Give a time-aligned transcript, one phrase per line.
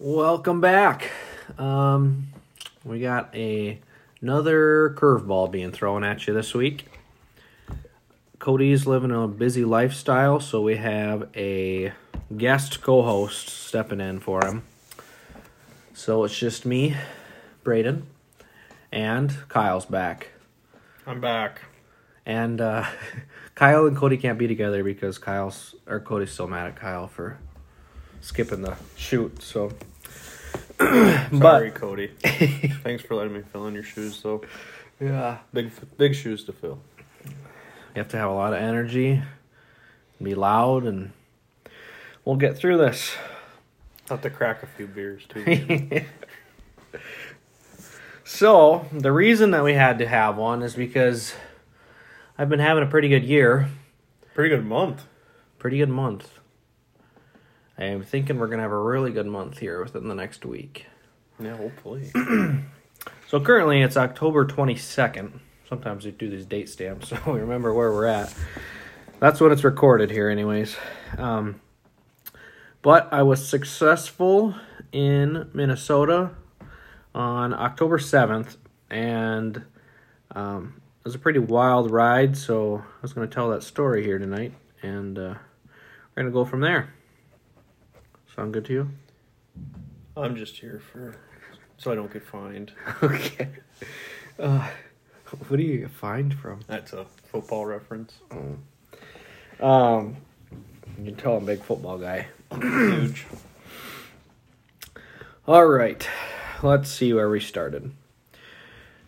[0.00, 1.12] Welcome back.
[1.56, 2.26] Um,
[2.84, 3.78] we got a
[4.20, 6.86] another curveball being thrown at you this week.
[8.40, 11.92] Cody's living a busy lifestyle, so we have a
[12.36, 14.64] guest co-host stepping in for him.
[15.92, 16.96] So it's just me,
[17.62, 18.02] Brayden,
[18.90, 20.30] and Kyle's back.
[21.06, 21.60] I'm back.
[22.26, 22.84] And uh,
[23.54, 27.38] Kyle and Cody can't be together because Kyle's or Cody's still mad at Kyle for
[28.24, 29.42] skipping the shoot.
[29.42, 29.72] So,
[30.80, 32.08] Sorry, Cody.
[32.82, 34.42] Thanks for letting me fill in your shoes, though.
[35.00, 36.78] yeah, Big, big shoes to fill.
[37.24, 37.32] you
[37.96, 39.22] have to have a lot of energy,
[40.22, 41.12] be loud, and
[42.24, 43.14] we'll get through this.
[44.08, 46.02] Have to crack a few beers too.
[48.26, 51.34] So the reason that we had to have one is because
[52.38, 53.68] I've been having a pretty good year,
[54.34, 55.04] Pretty good month.
[55.58, 56.38] pretty good month.
[57.78, 60.86] I'm thinking we're gonna have a really good month here within the next week.
[61.40, 62.10] Yeah, hopefully.
[63.34, 65.40] So currently it's October 22nd.
[65.68, 68.32] Sometimes we do these date stamps so we remember where we're at.
[69.18, 70.76] That's when it's recorded here, anyways.
[71.18, 71.60] Um,
[72.80, 74.54] but I was successful
[74.92, 76.30] in Minnesota
[77.12, 78.56] on October 7th,
[78.90, 79.64] and
[80.32, 82.36] um, it was a pretty wild ride.
[82.36, 85.34] So I was going to tell that story here tonight, and uh,
[86.14, 86.92] we're going to go from there.
[88.34, 88.90] Sound good to you?
[90.16, 91.14] I'm just here for
[91.78, 92.72] so I don't get fined.
[93.02, 93.48] okay.
[94.38, 94.68] Uh,
[95.48, 96.60] what do you get fined from?
[96.66, 98.14] That's a football reference.
[99.60, 100.16] Um,
[100.98, 102.26] you can tell I'm a big football guy.
[102.60, 103.26] Huge.
[105.46, 106.08] All right,
[106.62, 107.92] let's see where we started.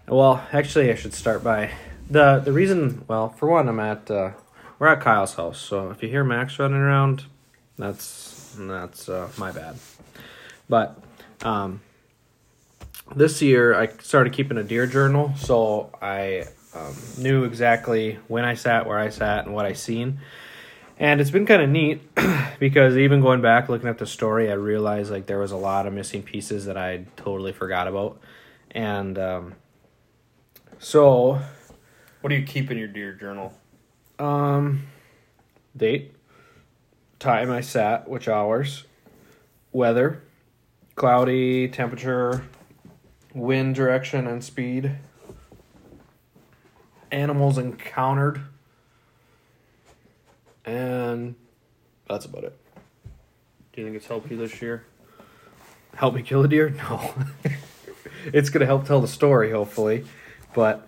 [0.07, 1.73] Well, actually, I should start by
[2.11, 3.05] the the reason.
[3.09, 4.33] Well, for one, I'm at uh,
[4.79, 7.25] we're at Kyle's house, so if you hear Max running around,
[7.79, 9.77] that's that's uh, my bad.
[10.69, 10.99] But
[11.43, 11.81] um,
[13.15, 18.55] this year, I started keeping a deer journal, so I um, knew exactly when I
[18.55, 20.19] sat, where I sat, and what I seen.
[20.99, 22.01] And it's been kind of neat
[22.59, 25.87] because even going back looking at the story, I realized like there was a lot
[25.87, 28.19] of missing pieces that I totally forgot about.
[28.71, 29.55] And um,
[30.79, 31.39] so,
[32.23, 33.53] What do you keep in your deer journal?
[34.19, 34.87] um,
[35.77, 36.16] date,
[37.19, 38.85] time I sat, which hours,
[39.73, 40.23] weather,
[40.95, 42.45] cloudy, temperature,
[43.35, 44.97] wind direction and speed,
[47.11, 48.41] animals encountered,
[50.65, 51.35] and
[52.09, 52.59] that's about it.
[53.73, 54.85] Do you think it's helped you this year?
[55.97, 56.71] help me kill a deer?
[56.77, 57.15] No.
[58.33, 60.05] it's gonna help tell the story, hopefully.
[60.55, 60.87] But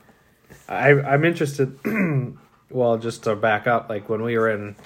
[0.69, 1.79] I I'm interested
[2.71, 4.77] well, just to back up, like when we were in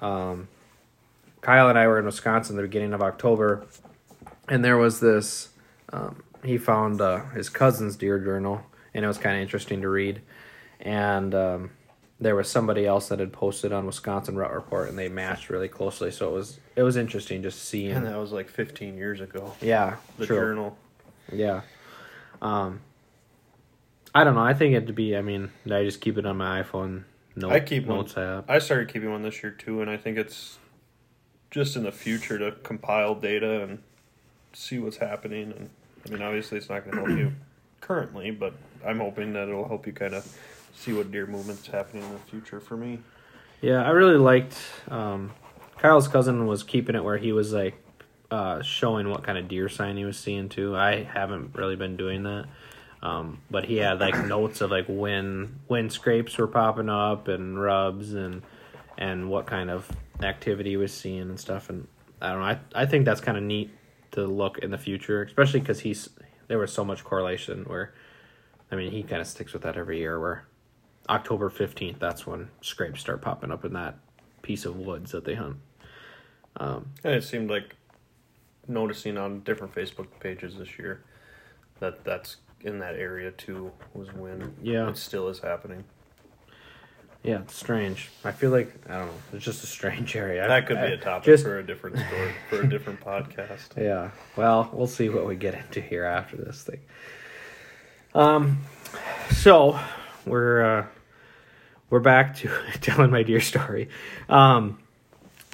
[0.00, 0.48] um
[1.40, 3.64] Kyle and I were in Wisconsin the beginning of October
[4.48, 5.50] and there was this
[5.92, 8.62] um, he found uh, his cousin's deer journal
[8.94, 10.20] and it was kind of interesting to read
[10.80, 11.70] and um,
[12.20, 15.68] there was somebody else that had posted on Wisconsin Rut Report and they matched really
[15.68, 19.20] closely so it was it was interesting just seeing And that was like 15 years
[19.20, 19.54] ago.
[19.60, 20.36] yeah, The true.
[20.36, 20.76] journal.
[21.32, 21.62] Yeah.
[22.42, 22.80] Um
[24.14, 24.42] I don't know.
[24.42, 27.04] I think it'd be I mean, I just keep it on my iPhone
[27.42, 27.98] I keep one.
[27.98, 28.48] notes app.
[28.48, 30.58] I started keeping one this year too, and I think it's
[31.50, 33.82] just in the future to compile data and
[34.52, 35.52] see what's happening.
[35.56, 35.70] And
[36.06, 37.32] I mean, obviously, it's not going to help you
[37.80, 38.54] currently, but
[38.84, 40.26] I'm hoping that it'll help you kind of
[40.74, 43.00] see what deer movement's happening in the future for me.
[43.60, 44.56] Yeah, I really liked
[44.88, 45.32] um
[45.78, 47.74] Kyle's cousin was keeping it where he was like
[48.30, 50.76] uh showing what kind of deer sign he was seeing too.
[50.76, 52.46] I haven't really been doing that.
[53.02, 57.60] Um, but he had like notes of like when when scrapes were popping up and
[57.60, 58.42] rubs and
[58.98, 59.90] and what kind of
[60.22, 61.70] activity he was seeing and stuff.
[61.70, 61.88] And
[62.20, 62.44] I don't know.
[62.44, 63.70] I I think that's kind of neat
[64.12, 66.10] to look in the future, especially because he's
[66.48, 67.94] there was so much correlation where,
[68.70, 70.20] I mean, he kind of sticks with that every year.
[70.20, 70.46] Where
[71.08, 73.96] October fifteenth, that's when scrapes start popping up in that
[74.42, 75.56] piece of woods that they hunt.
[76.56, 77.76] Um, And it seemed like
[78.68, 81.02] noticing on different Facebook pages this year
[81.78, 84.88] that that's in that area too was when Yeah.
[84.88, 85.84] it still is happening.
[87.22, 88.10] yeah, it's strange.
[88.24, 89.12] I feel like I don't know.
[89.34, 90.46] It's just a strange area.
[90.48, 93.76] That could I- be a topic just- for a different story for a different podcast.
[93.76, 94.10] Yeah.
[94.36, 96.80] Well, we'll see what we get into here after this thing.
[98.14, 98.58] Um,
[99.30, 99.78] so
[100.26, 100.86] we're uh,
[101.90, 103.88] we're back to telling my deer story.
[104.28, 104.78] Um,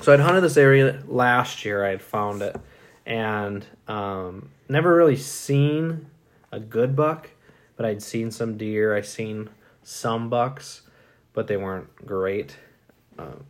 [0.02, 1.84] so I'd hunted this area last year.
[1.84, 2.56] I had found it,
[3.06, 6.06] and um, never really seen
[6.56, 7.30] a good buck,
[7.76, 8.96] but I'd seen some deer.
[8.96, 9.50] I seen
[9.82, 10.82] some bucks,
[11.32, 12.56] but they weren't great.
[13.18, 13.44] Um,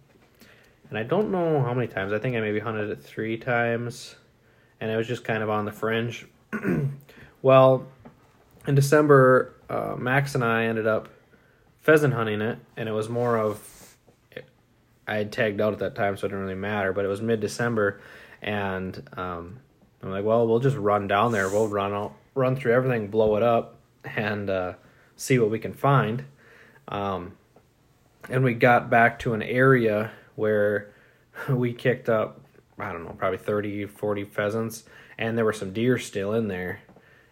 [0.90, 2.12] and I don't know how many times.
[2.12, 4.16] I think I maybe hunted it three times,
[4.80, 6.26] and it was just kind of on the fringe.
[7.42, 7.86] well,
[8.66, 11.08] in December, uh, Max and I ended up
[11.80, 13.72] pheasant hunting it, and it was more of
[15.08, 16.92] I had tagged out at that time, so it didn't really matter.
[16.92, 18.00] But it was mid December,
[18.42, 19.60] and um,
[20.02, 21.48] I'm like, well, we'll just run down there.
[21.48, 24.74] We'll run out, run through everything, blow it up, and uh,
[25.16, 26.24] see what we can find.
[26.86, 27.32] Um,
[28.28, 30.92] and we got back to an area where
[31.48, 32.40] we kicked up,
[32.78, 34.84] I don't know, probably 30, 40 pheasants,
[35.18, 36.80] and there were some deer still in there.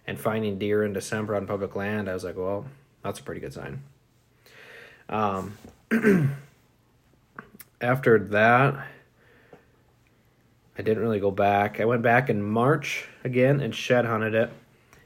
[0.07, 2.67] And finding deer in December on public land, I was like, well,
[3.03, 3.83] that's a pretty good sign.
[5.09, 5.57] Um,
[7.81, 8.87] after that,
[10.77, 11.81] I didn't really go back.
[11.81, 14.51] I went back in March again and shed hunted it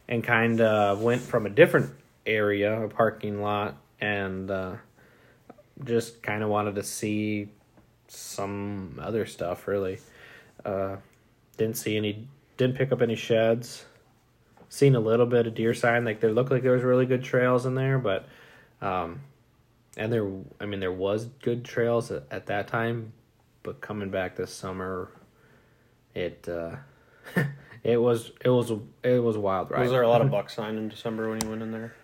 [0.09, 1.91] and kind of went from a different
[2.27, 4.73] area, a parking lot, and uh,
[5.85, 7.49] just kind of wanted to see
[8.09, 9.99] some other stuff really.
[10.65, 10.97] Uh,
[11.57, 12.27] didn't see any,
[12.57, 13.85] didn't pick up any sheds.
[14.71, 17.25] Seen a little bit of deer sign, like there looked like there was really good
[17.25, 18.29] trails in there, but
[18.83, 19.21] um,
[19.99, 23.13] and there i mean there was good trails at, at that time
[23.63, 25.11] but coming back this summer
[26.15, 26.77] it uh
[27.89, 28.71] it was it was
[29.03, 31.49] it was wild right was there a lot of buck sign in december when you
[31.49, 31.95] went in there?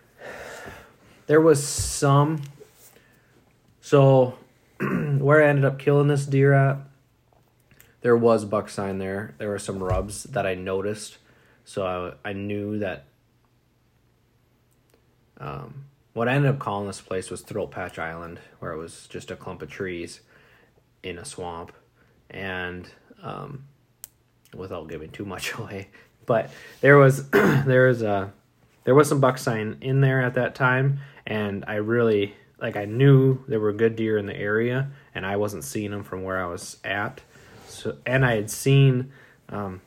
[1.27, 2.43] There was some.
[3.81, 4.39] So
[4.81, 6.79] where i ended up killing this deer at
[8.01, 9.35] there was buck sign there.
[9.39, 11.19] There were some rubs that i noticed.
[11.65, 13.05] So i, I knew that
[15.39, 15.85] um
[16.15, 19.33] what I ended up calling this place was Throat Patch Island, where it was just
[19.33, 20.21] a clump of trees
[21.03, 21.73] in a swamp,
[22.31, 22.89] and
[23.21, 23.65] um,
[24.57, 25.89] without giving too much away,
[26.27, 28.33] but there was there was a
[28.85, 32.85] there was some buck sign in there at that time, and I really like I
[32.85, 36.43] knew there were good deer in the area, and I wasn't seeing them from where
[36.43, 37.21] I was at.
[37.69, 39.13] So and I had seen
[39.49, 39.81] um,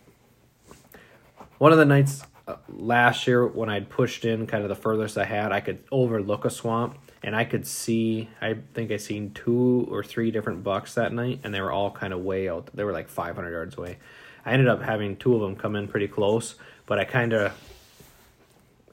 [1.57, 2.23] one of the nights
[2.69, 6.45] last year when I'd pushed in kind of the furthest I had, I could overlook
[6.45, 8.29] a swamp and I could see.
[8.41, 11.91] I think I seen two or three different bucks that night, and they were all
[11.91, 12.69] kind of way out.
[12.73, 13.97] They were like 500 yards away.
[14.47, 16.55] I ended up having two of them come in pretty close,
[16.85, 17.53] but I kind of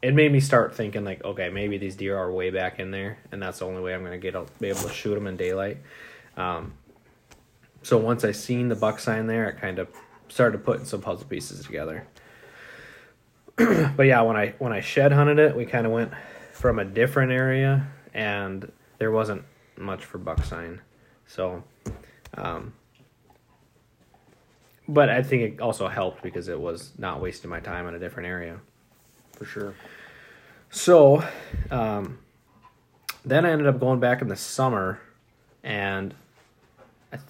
[0.02, 3.18] it made me start thinking like, okay, maybe these deer are way back in there,
[3.30, 5.36] and that's the only way I'm gonna get out, be able to shoot them in
[5.36, 5.78] daylight.
[6.36, 6.72] Um,
[7.82, 9.86] so once I seen the buck sign there, it kind of
[10.28, 12.04] started putting some puzzle pieces together.
[13.56, 16.10] but yeah, when I when I shed hunted it, we kind of went
[16.50, 19.44] from a different area, and there wasn't
[19.76, 20.80] much for buck sign,
[21.28, 21.62] so.
[22.36, 22.72] Um,
[24.88, 27.98] but I think it also helped because it was not wasting my time in a
[27.98, 28.60] different area,
[29.32, 29.75] for sure.
[30.70, 31.25] So,
[31.70, 32.19] um,
[33.25, 35.00] then I ended up going back in the summer,
[35.62, 36.14] and
[37.12, 37.28] I, th-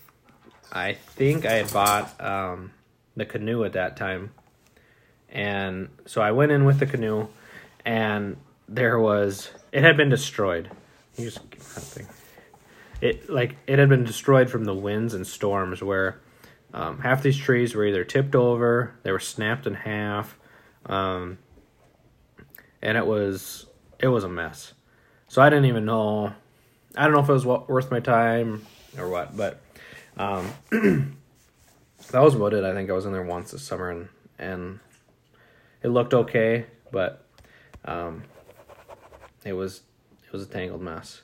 [0.72, 2.72] I think I had bought um,
[3.16, 4.30] the canoe at that time
[5.34, 7.26] and so I went in with the canoe,
[7.84, 8.36] and
[8.68, 10.70] there was it had been destroyed.
[11.16, 12.06] You just thing.
[13.00, 16.20] It like it had been destroyed from the winds and storms where
[16.74, 20.36] um, half these trees were either tipped over, they were snapped in half,
[20.86, 21.38] um,
[22.82, 23.66] and it was
[24.00, 24.74] it was a mess.
[25.28, 26.34] So I didn't even know.
[26.96, 28.66] I don't know if it was worth my time
[28.98, 29.62] or what, but
[30.16, 30.52] um,
[32.10, 32.64] that was about it.
[32.64, 34.80] I think I was in there once this summer, and and
[35.80, 37.24] it looked okay, but
[37.84, 38.24] um,
[39.44, 39.82] it was
[40.26, 41.22] it was a tangled mess.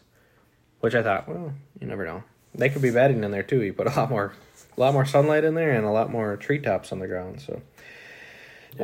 [0.78, 2.23] Which I thought, well, you never know.
[2.54, 3.62] They could be bedding in there too.
[3.62, 4.33] You put a lot more
[4.76, 7.40] a lot more sunlight in there and a lot more treetops on the ground.
[7.40, 7.61] So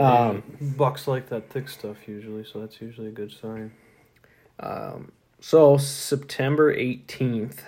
[0.01, 3.73] um, bucks like that thick stuff usually, so that's usually a good sign.
[4.61, 7.65] Um, so September eighteenth.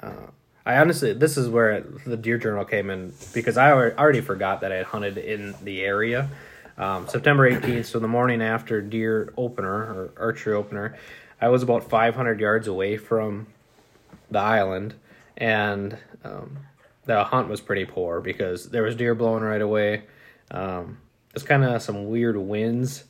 [0.00, 0.28] Uh,
[0.64, 4.70] I honestly, this is where the deer journal came in because I already forgot that
[4.70, 6.30] I had hunted in the area.
[6.78, 10.96] Um, September 18th, so the morning after deer opener or archery opener,
[11.40, 13.48] I was about 500 yards away from
[14.30, 14.94] the island,
[15.36, 16.58] and um,
[17.04, 20.04] the hunt was pretty poor because there was deer blowing right away.
[20.50, 20.98] Um,
[21.34, 23.04] it's kind of some weird winds,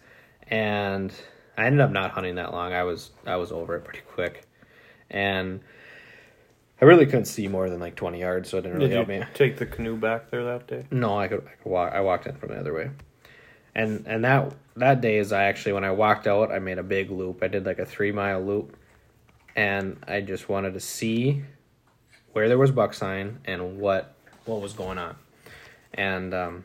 [0.49, 1.13] and
[1.57, 2.73] I ended up not hunting that long.
[2.73, 4.47] I was I was over it pretty quick,
[5.11, 5.61] and
[6.81, 9.09] I really couldn't see more than like 20 yards, so it didn't really Did help
[9.09, 9.23] me.
[9.35, 10.87] Take the canoe back there that day.
[10.91, 11.93] No, I could, I could walk.
[11.93, 12.91] I walked in from the other way
[13.75, 16.83] and and that that day is I actually when I walked out I made a
[16.83, 17.43] big loop.
[17.43, 18.77] I did like a three mile loop,
[19.57, 21.43] and I just wanted to see
[22.33, 25.17] where there was buck sign and what what was going on,
[25.95, 26.65] and um,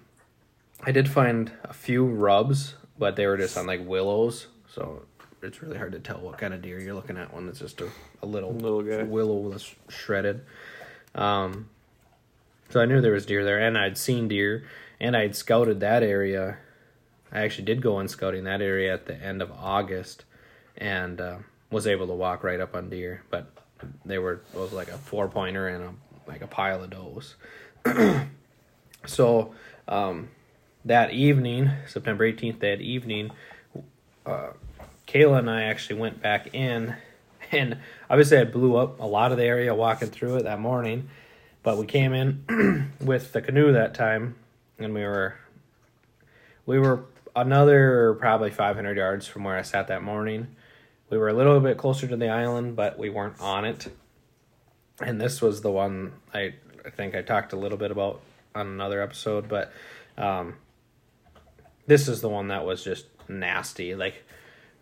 [0.81, 5.03] I did find a few rubs, but they were just on like willows, so
[5.41, 7.81] it's really hard to tell what kind of deer you're looking at when it's just
[7.81, 7.89] a,
[8.21, 9.03] a little little guy.
[9.03, 10.41] willow that's shredded.
[11.15, 11.69] Um,
[12.69, 14.65] so I knew there was deer there, and I'd seen deer,
[14.99, 16.57] and I'd scouted that area.
[17.31, 20.25] I actually did go in scouting that area at the end of August,
[20.77, 21.37] and uh,
[21.71, 23.23] was able to walk right up on deer.
[23.29, 23.51] But
[24.05, 25.93] they were it was like a four pointer and a
[26.27, 27.35] like a pile of does.
[29.05, 29.53] so
[29.87, 30.29] um,
[30.85, 33.31] that evening, September eighteenth, that evening,
[34.25, 34.49] uh,
[35.07, 36.95] Kayla and I actually went back in,
[37.51, 37.77] and
[38.09, 41.09] obviously I blew up a lot of the area walking through it that morning.
[41.63, 44.35] But we came in with the canoe that time,
[44.79, 45.37] and we were
[46.65, 47.05] we were
[47.35, 50.47] another probably 500 yards from where I sat that morning.
[51.09, 53.87] We were a little bit closer to the island, but we weren't on it.
[54.99, 58.21] And this was the one I, I think I talked a little bit about
[58.55, 59.71] on another episode, but
[60.17, 60.55] um,
[61.85, 63.95] this is the one that was just nasty.
[63.95, 64.23] Like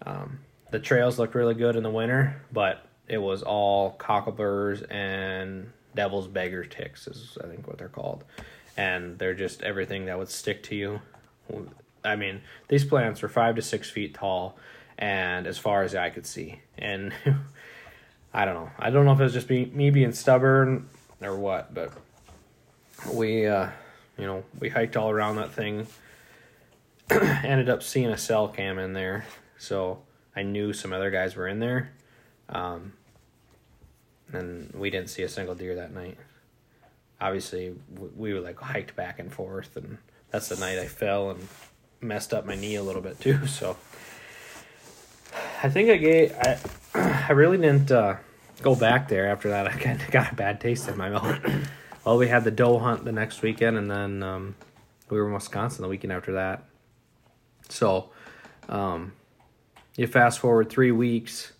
[0.06, 0.40] um,
[0.72, 6.28] the trails looked really good in the winter, but it was all cockleburs and devil's
[6.28, 8.24] beggar ticks, is I think what they're called,
[8.76, 11.02] and they're just everything that would stick to you.
[12.04, 14.58] I mean, these plants were five to six feet tall,
[14.98, 17.14] and as far as I could see, and
[18.34, 18.72] I don't know.
[18.78, 20.90] I don't know if it was just be, me being stubborn
[21.22, 21.92] or what, but
[23.12, 23.70] we, uh,
[24.18, 25.88] you know, we hiked all around that thing.
[27.10, 29.26] Ended up seeing a cell cam in there,
[29.58, 30.00] so
[30.36, 31.92] I knew some other guys were in there.
[32.50, 32.94] Um,
[34.32, 36.18] and we didn't see a single deer that night.
[37.22, 37.74] Obviously,
[38.16, 39.98] we were like hiked back and forth, and
[40.32, 41.48] that's the night I fell and
[42.02, 43.40] messed up my knee a little bit too.
[43.48, 43.78] So
[45.66, 46.60] I think I gave I
[47.28, 48.18] I really didn't uh,
[48.62, 49.66] go back there after that.
[49.72, 51.40] I kind of got a bad taste in my mouth.
[52.06, 54.56] well, we had the doe hunt the next weekend, and then um,
[55.10, 56.66] we were in Wisconsin the weekend after that.
[57.68, 58.12] So
[58.70, 59.14] um,
[59.98, 61.54] you fast forward three weeks,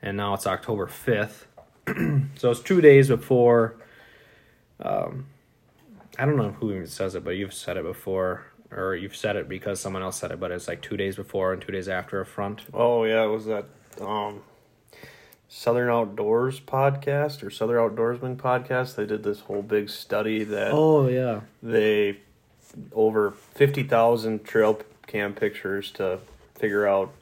[0.00, 1.46] and now it's October fifth.
[2.36, 3.76] so it's two days before.
[4.80, 5.26] Um,
[6.18, 9.36] I don't know who even says it, but you've said it before or you've said
[9.36, 11.88] it because someone else said it, but it's like two days before and two days
[11.88, 12.62] after a front.
[12.72, 13.66] Oh yeah, it was that
[14.00, 14.42] um,
[15.48, 18.96] Southern Outdoors podcast or Southern Outdoorsman podcast.
[18.96, 22.18] They did this whole big study that oh yeah they
[22.92, 26.18] over fifty thousand trail cam pictures to
[26.56, 27.12] figure out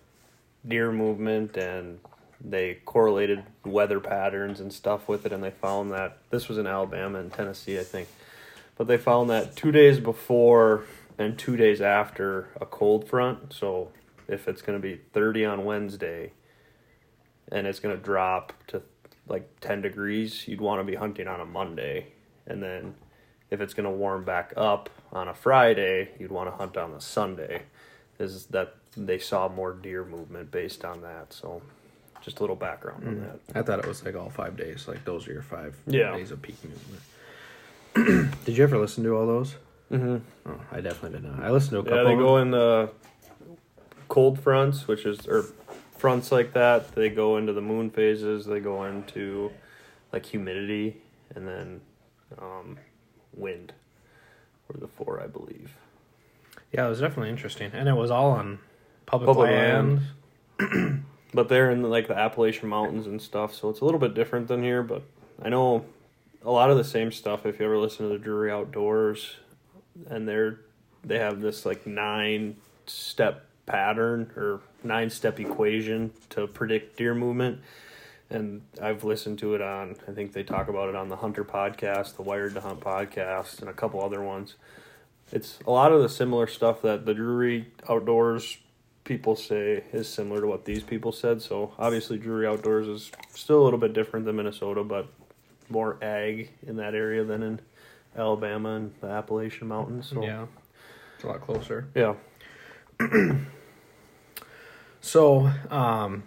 [0.67, 1.99] deer movement and
[2.41, 6.67] they correlated weather patterns and stuff with it and they found that this was in
[6.67, 8.09] Alabama and Tennessee I think
[8.77, 10.85] but they found that two days before
[11.19, 13.53] and two days after a cold front.
[13.53, 13.91] So
[14.29, 16.33] if it's going to be 30 on Wednesday
[17.51, 18.83] and it's going to drop to
[19.29, 22.09] like 10 degrees, you'd want to be hunting on a Monday.
[22.47, 22.95] And then
[23.51, 26.93] if it's going to warm back up on a Friday, you'd want to hunt on
[26.93, 27.63] a Sunday.
[28.19, 31.33] Is that they saw more deer movement based on that.
[31.33, 31.63] So
[32.23, 33.23] just a little background on hmm.
[33.23, 33.41] that.
[33.55, 34.87] I thought it was like all five days.
[34.89, 36.17] Like those are your five Yeah.
[36.17, 38.35] days of peak movement.
[38.45, 39.57] Did you ever listen to all those?
[39.93, 40.17] Mm-hmm.
[40.51, 41.43] Oh, I definitely did not.
[41.45, 41.99] I listened to a couple.
[41.99, 42.91] Yeah, they of go in the
[44.09, 45.45] cold fronts, which is or
[45.99, 46.95] fronts like that.
[46.95, 48.47] They go into the moon phases.
[48.47, 49.53] They go into
[50.13, 50.97] like humidity
[51.35, 51.81] and then
[52.39, 52.79] um,
[53.35, 53.73] wind.
[54.69, 55.75] Were the four, I believe.
[56.73, 58.59] Yeah, it was definitely interesting, and it was all on
[59.07, 60.01] public, Public land.
[60.59, 61.05] land.
[61.35, 64.47] But they're in like the Appalachian Mountains and stuff, so it's a little bit different
[64.47, 64.85] than here.
[64.85, 65.03] But
[65.43, 65.85] I know
[66.45, 67.45] a lot of the same stuff.
[67.45, 69.35] If you ever listen to the Drury Outdoors,
[70.09, 70.61] and they're
[71.05, 77.61] they have this like nine step pattern or nine step equation to predict deer movement.
[78.31, 81.45] And I've listened to it on, I think they talk about it on the Hunter
[81.45, 84.55] podcast, the Wired to Hunt podcast, and a couple other ones.
[85.31, 88.59] It's a lot of the similar stuff that the Drury Outdoors
[89.05, 91.43] people say is similar to what these people said.
[91.43, 95.07] So obviously, Drury Outdoors is still a little bit different than Minnesota, but
[95.69, 97.61] more ag in that area than in
[98.17, 100.09] Alabama and the Appalachian Mountains.
[100.09, 100.47] So, Yeah,
[101.17, 101.87] it's a lot closer.
[101.95, 102.15] yeah.
[105.01, 106.23] So, um,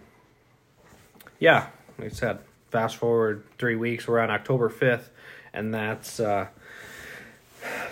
[1.40, 1.66] yeah,
[1.98, 2.38] like I said,
[2.70, 5.10] fast forward three weeks, we're on October fifth,
[5.52, 6.46] and that's uh,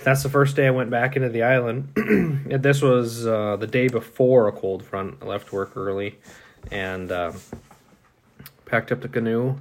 [0.05, 1.93] that's the first day I went back into the island.
[2.47, 5.17] this was uh, the day before a cold front.
[5.23, 6.19] I left work early,
[6.71, 7.37] and um,
[8.65, 9.57] packed up the canoe.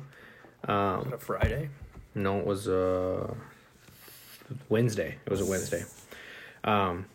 [0.68, 1.70] Um, a Friday.
[2.14, 3.34] no, it was uh,
[4.70, 5.18] Wednesday.
[5.26, 5.84] It was a Wednesday.
[6.64, 7.06] Um,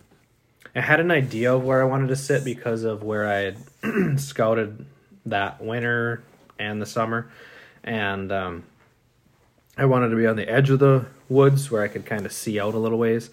[0.75, 4.21] I had an idea of where I wanted to sit because of where I had
[4.21, 4.87] scouted
[5.27, 6.23] that winter
[6.59, 7.31] and the summer,
[7.83, 8.65] and um,
[9.77, 12.33] I wanted to be on the edge of the woods where I could kind of
[12.33, 13.31] see out a little ways.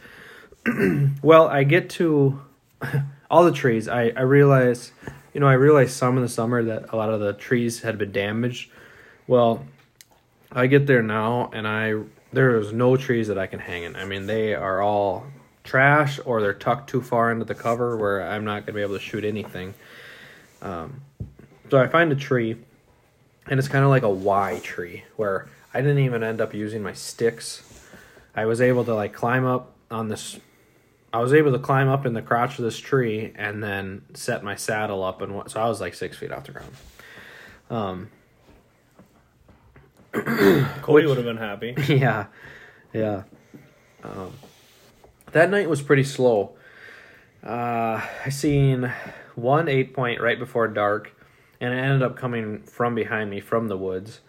[1.22, 2.42] well, I get to
[3.30, 3.88] all the trees.
[3.88, 4.92] I I realize,
[5.34, 7.98] you know, I realized some in the summer that a lot of the trees had
[7.98, 8.72] been damaged.
[9.28, 9.66] Well,
[10.52, 11.96] I get there now, and I
[12.34, 13.96] there is no trees that I can hang in.
[13.96, 15.26] I mean, they are all
[15.64, 18.96] trash or they're tucked too far into the cover where I'm not gonna be able
[18.96, 19.74] to shoot anything.
[20.62, 21.02] Um,
[21.70, 22.56] so I find a tree,
[23.48, 26.82] and it's kind of like a Y tree where I didn't even end up using
[26.82, 27.64] my sticks.
[28.36, 30.40] I was able to like climb up on this.
[31.14, 34.44] I was able to climb up in the crotch of this tree and then set
[34.44, 36.76] my saddle up and so I was like six feet off the ground.
[37.70, 38.10] Um,
[40.82, 41.76] Cody would have been happy.
[41.88, 42.28] yeah,
[42.94, 43.24] yeah.
[44.04, 44.34] Um,
[45.32, 46.56] that night was pretty slow.
[47.44, 48.92] Uh, I seen
[49.36, 51.14] one eight point right before dark,
[51.60, 54.22] and it ended up coming from behind me from the woods.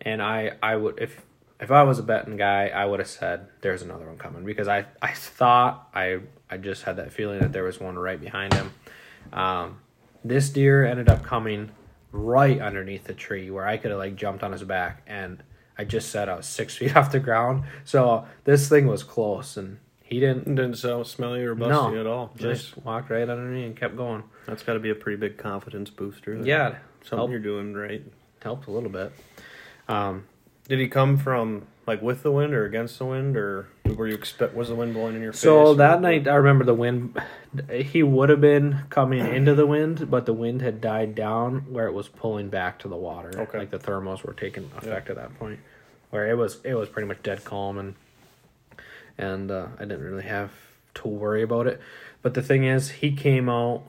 [0.00, 1.20] And I, I would if
[1.60, 4.68] if I was a betting guy, I would have said there's another one coming because
[4.68, 6.20] I, I thought I
[6.50, 8.72] I just had that feeling that there was one right behind him.
[9.32, 9.78] Um,
[10.24, 11.70] this deer ended up coming
[12.16, 15.42] right underneath the tree where I could have like jumped on his back and
[15.76, 17.64] I just said I was six feet off the ground.
[17.84, 22.06] So this thing was close and he didn't Didn't sound smelly or busty No, at
[22.06, 22.30] all.
[22.36, 24.22] just Just walked right under me and kept going.
[24.46, 26.34] that's got to be a pretty big confidence booster.
[26.44, 28.02] Yeah, something helped, you're doing right.
[28.42, 29.12] helped a little bit.
[29.88, 30.24] Um,
[30.68, 34.14] Did he come from like with the wind or against the wind, or were you
[34.14, 35.42] expect was the wind blowing in your face?
[35.42, 37.20] so that night, I remember the wind.
[37.70, 41.86] He would have been coming into the wind, but the wind had died down where
[41.86, 43.30] it was pulling back to the water.
[43.34, 43.58] Okay.
[43.58, 45.60] like the thermals were taking effect at that point,
[46.10, 47.94] where it was it was pretty much dead calm and
[49.16, 50.50] and uh, I didn't really have
[50.94, 51.80] to worry about it.
[52.22, 53.82] But the thing is, he came out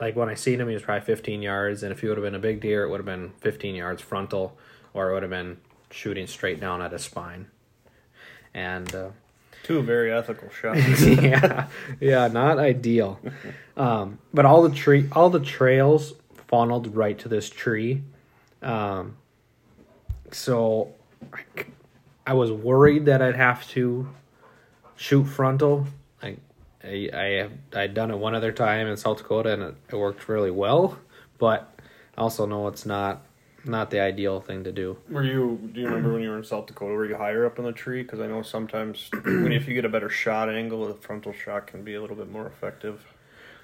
[0.00, 2.24] like when I seen him, he was probably 15 yards, and if he would have
[2.24, 4.56] been a big deer, it would have been 15 yards frontal,
[4.92, 5.58] or it would have been
[5.94, 7.46] shooting straight down at his spine.
[8.52, 9.08] And uh,
[9.62, 11.02] two very ethical shots.
[11.06, 11.68] yeah,
[12.00, 13.20] yeah, not ideal.
[13.76, 16.14] Um, but all the tree, all the trails
[16.48, 18.02] funneled right to this tree.
[18.60, 19.16] Um,
[20.32, 20.92] so
[22.26, 24.08] I was worried that I'd have to
[24.96, 25.86] shoot frontal.
[26.22, 26.36] I,
[26.82, 29.96] I, I have I'd done it one other time in South Dakota and it, it
[29.96, 30.98] worked really well,
[31.38, 31.72] but
[32.16, 33.22] I also know it's not
[33.64, 34.96] not the ideal thing to do.
[35.08, 35.58] Were you?
[35.72, 36.94] Do you remember when you were in South Dakota?
[36.94, 38.02] Were you higher up in the tree?
[38.02, 41.66] Because I know sometimes when if you get a better shot angle, the frontal shot
[41.66, 43.04] can be a little bit more effective.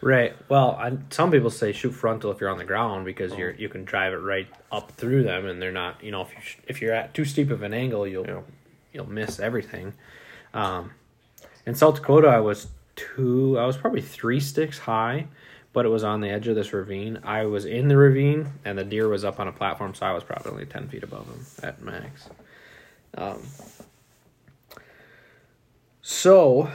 [0.02, 0.34] Right.
[0.48, 3.68] Well, I, some people say shoot frontal if you're on the ground because you're you
[3.68, 6.02] can drive it right up through them, and they're not.
[6.02, 8.40] You know, if you sh- if you're at too steep of an angle, you'll Yeah.
[8.94, 9.92] you'll miss everything.
[10.54, 10.92] Um,
[11.66, 13.58] in South Dakota, I was two.
[13.58, 15.26] I was probably three sticks high,
[15.72, 17.20] but it was on the edge of this ravine.
[17.22, 20.12] I was in the ravine, and the deer was up on a platform, so I
[20.12, 22.28] was probably only ten feet above him at max.
[23.16, 23.42] Um,
[26.02, 26.70] so,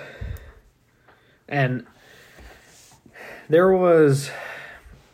[1.47, 1.86] and
[3.49, 4.31] there was,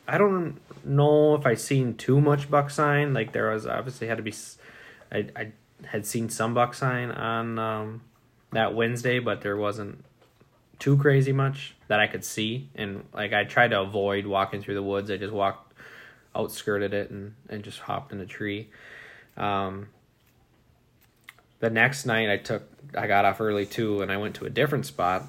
[0.08, 3.14] I don't know if I seen too much buck sign.
[3.14, 4.34] Like there was obviously had to be,
[5.12, 5.52] I I
[5.86, 8.02] had seen some buck sign on um,
[8.52, 10.04] that Wednesday, but there wasn't
[10.82, 12.68] too crazy much that I could see.
[12.76, 15.12] And like I tried to avoid walking through the woods.
[15.12, 15.74] I just walked,
[16.36, 18.68] outskirted it, and and just hopped in a tree.
[19.38, 19.88] Um,
[21.60, 22.64] the next night I took
[22.98, 25.24] I got off early too, and I went to a different spot.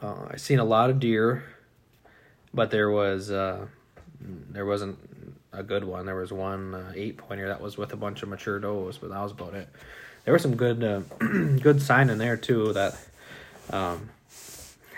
[0.00, 1.42] Uh, I seen a lot of deer,
[2.54, 3.66] but there was uh,
[4.20, 4.98] there wasn't
[5.52, 6.06] a good one.
[6.06, 9.10] There was one uh, eight pointer that was with a bunch of mature does, but
[9.10, 9.68] that was about it.
[10.24, 11.00] There was some good uh,
[11.60, 12.96] good sign in there too that
[13.70, 14.10] um,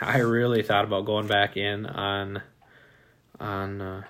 [0.00, 2.42] I really thought about going back in on
[3.38, 4.02] on uh,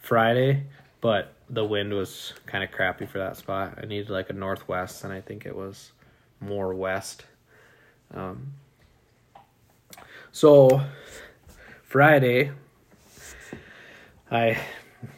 [0.00, 0.64] Friday,
[1.00, 3.78] but the wind was kind of crappy for that spot.
[3.82, 5.92] I needed like a northwest, and I think it was
[6.40, 7.24] more west.
[8.12, 8.52] Um,
[10.30, 10.82] so
[11.84, 12.52] Friday,
[14.30, 14.58] I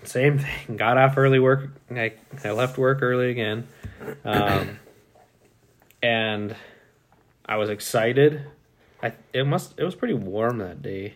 [0.05, 0.76] same thing.
[0.76, 1.68] Got off early work.
[1.90, 2.12] I
[2.44, 3.66] I left work early again,
[4.24, 4.79] um,
[6.00, 6.55] and
[7.44, 8.44] I was excited.
[9.03, 11.15] I it must it was pretty warm that day.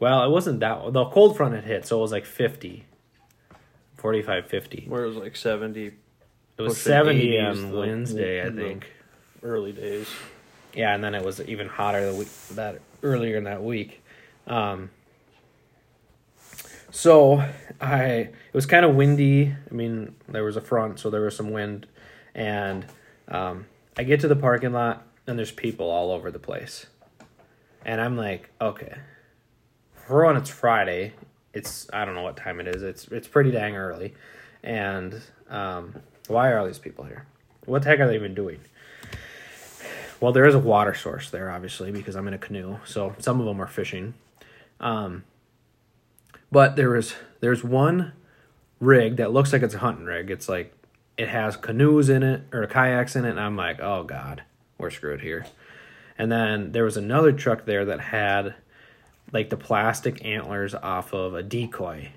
[0.00, 2.84] Well, it wasn't that the cold front had hit, so it was like 50,
[3.96, 4.84] 45, 50.
[4.88, 5.86] Where it was like seventy
[6.56, 8.92] It was 70 80s on the- Wednesday, I think.
[9.42, 10.08] early days.
[10.74, 14.02] Yeah, and then it was even hotter the week that earlier in that week.
[14.46, 14.90] Um,
[16.90, 17.42] so
[17.80, 19.54] I it was kind of windy.
[19.70, 21.86] I mean, there was a front, so there was some wind,
[22.34, 22.84] and
[23.28, 26.86] um, I get to the parking lot and there's people all over the place,
[27.84, 28.94] and I'm like, okay.
[30.06, 31.12] For one, it's Friday.
[31.52, 32.82] It's I don't know what time it is.
[32.82, 34.14] It's it's pretty dang early,
[34.62, 35.94] and um,
[36.26, 37.26] why are all these people here?
[37.66, 38.60] What the heck are they even doing?
[40.20, 42.78] Well, there is a water source there, obviously, because I'm in a canoe.
[42.84, 44.14] So some of them are fishing.
[44.80, 45.24] Um,
[46.50, 48.12] but there is there's one
[48.80, 50.30] rig that looks like it's a hunting rig.
[50.30, 50.72] It's like
[51.16, 54.42] it has canoes in it or kayaks in it, and I'm like, oh god,
[54.78, 55.46] we're screwed here.
[56.16, 58.54] And then there was another truck there that had
[59.32, 62.10] like the plastic antlers off of a decoy,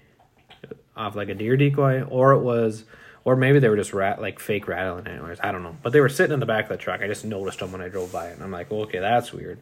[0.96, 2.86] off like a deer decoy, or it was,
[3.24, 5.40] or maybe they were just rat like fake rattling antlers.
[5.44, 7.02] I don't know, but they were sitting in the back of the truck.
[7.02, 9.34] I just noticed them when I drove by it, and I'm like, well, okay, that's
[9.34, 9.60] weird.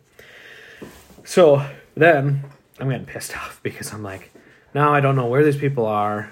[1.25, 2.43] So then
[2.79, 4.31] I'm getting pissed off because I'm like,
[4.73, 6.31] now I don't know where these people are.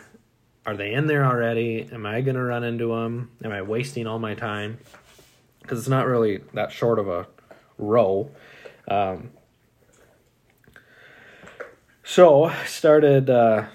[0.65, 1.88] Are they in there already?
[1.91, 3.32] Am I gonna run into them?
[3.43, 4.77] Am I wasting all my time?
[5.67, 7.27] Because it's not really that short of a
[7.77, 8.32] row.
[8.88, 9.32] Um,
[12.06, 13.65] so I started uh,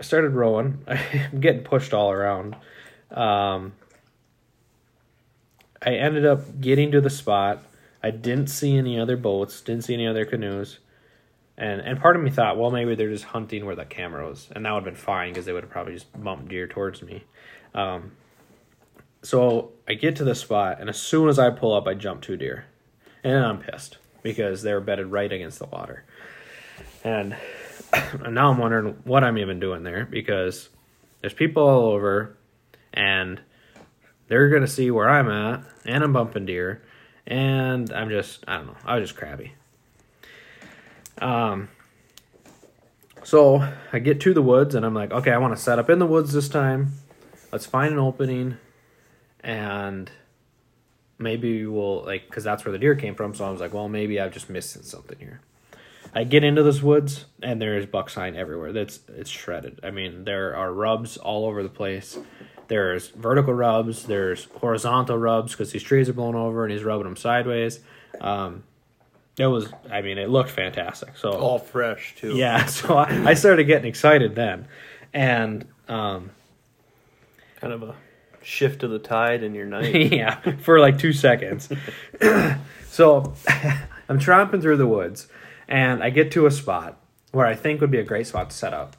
[0.00, 0.84] started rowing.
[0.88, 2.56] I'm getting pushed all around.
[3.12, 3.74] Um,
[5.80, 7.62] I ended up getting to the spot.
[8.02, 9.60] I didn't see any other boats.
[9.60, 10.80] Didn't see any other canoes.
[11.56, 14.48] And and part of me thought, well, maybe they're just hunting where the camera was,
[14.50, 17.00] and that would have been fine because they would have probably just bumped deer towards
[17.00, 17.22] me.
[17.76, 18.10] Um,
[19.22, 22.22] so I get to the spot, and as soon as I pull up, I jump
[22.22, 22.64] two deer,
[23.22, 26.04] and I'm pissed because they're bedded right against the water.
[27.04, 27.36] And,
[27.92, 30.68] and now I'm wondering what I'm even doing there because
[31.20, 32.36] there's people all over,
[32.92, 33.40] and
[34.28, 36.82] they're gonna see where I'm at, and I'm bumping deer,
[37.26, 39.52] and I'm just I don't know I was just crabby.
[41.18, 41.68] Um.
[43.22, 45.90] So I get to the woods, and I'm like, okay, I want to set up
[45.90, 46.94] in the woods this time.
[47.52, 48.56] Let's find an opening,
[49.42, 50.10] and
[51.18, 53.34] maybe we'll like because that's where the deer came from.
[53.34, 55.40] So I was like, well, maybe I've just missed something here.
[56.14, 58.72] I get into this woods and there's buck sign everywhere.
[58.72, 59.80] That's it's shredded.
[59.82, 62.18] I mean, there are rubs all over the place.
[62.68, 64.06] There's vertical rubs.
[64.06, 67.80] There's horizontal rubs because these trees are blown over and he's rubbing them sideways.
[68.20, 68.64] Um,
[69.38, 71.16] it was, I mean, it looked fantastic.
[71.16, 72.36] So All fresh too.
[72.36, 74.66] yeah, so I, I started getting excited then,
[75.14, 76.30] and um,
[77.60, 77.94] Kind of a
[78.42, 80.12] shift of the tide in your night.
[80.12, 81.68] yeah, for like two seconds.
[82.88, 83.34] so
[84.08, 85.28] I'm tromping through the woods,
[85.68, 86.98] and I get to a spot
[87.32, 88.96] where I think would be a great spot to set up.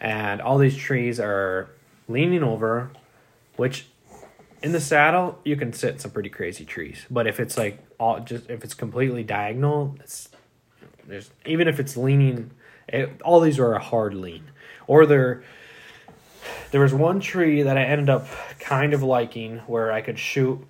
[0.00, 1.70] And all these trees are
[2.08, 2.90] leaning over,
[3.56, 3.86] which
[4.62, 7.06] in the saddle you can sit some pretty crazy trees.
[7.10, 10.28] But if it's like all just if it's completely diagonal, it's
[11.06, 12.50] there's even if it's leaning,
[12.88, 14.50] it, all these are a hard lean,
[14.86, 15.42] or they're
[16.70, 18.26] there was one tree that I ended up
[18.58, 20.66] kind of liking where I could shoot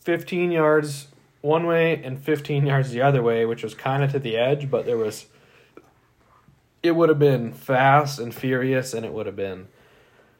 [0.00, 1.08] 15 yards
[1.40, 4.70] one way and 15 yards the other way, which was kind of to the edge,
[4.70, 5.26] but there was
[6.82, 9.66] it would have been fast and furious and it would have been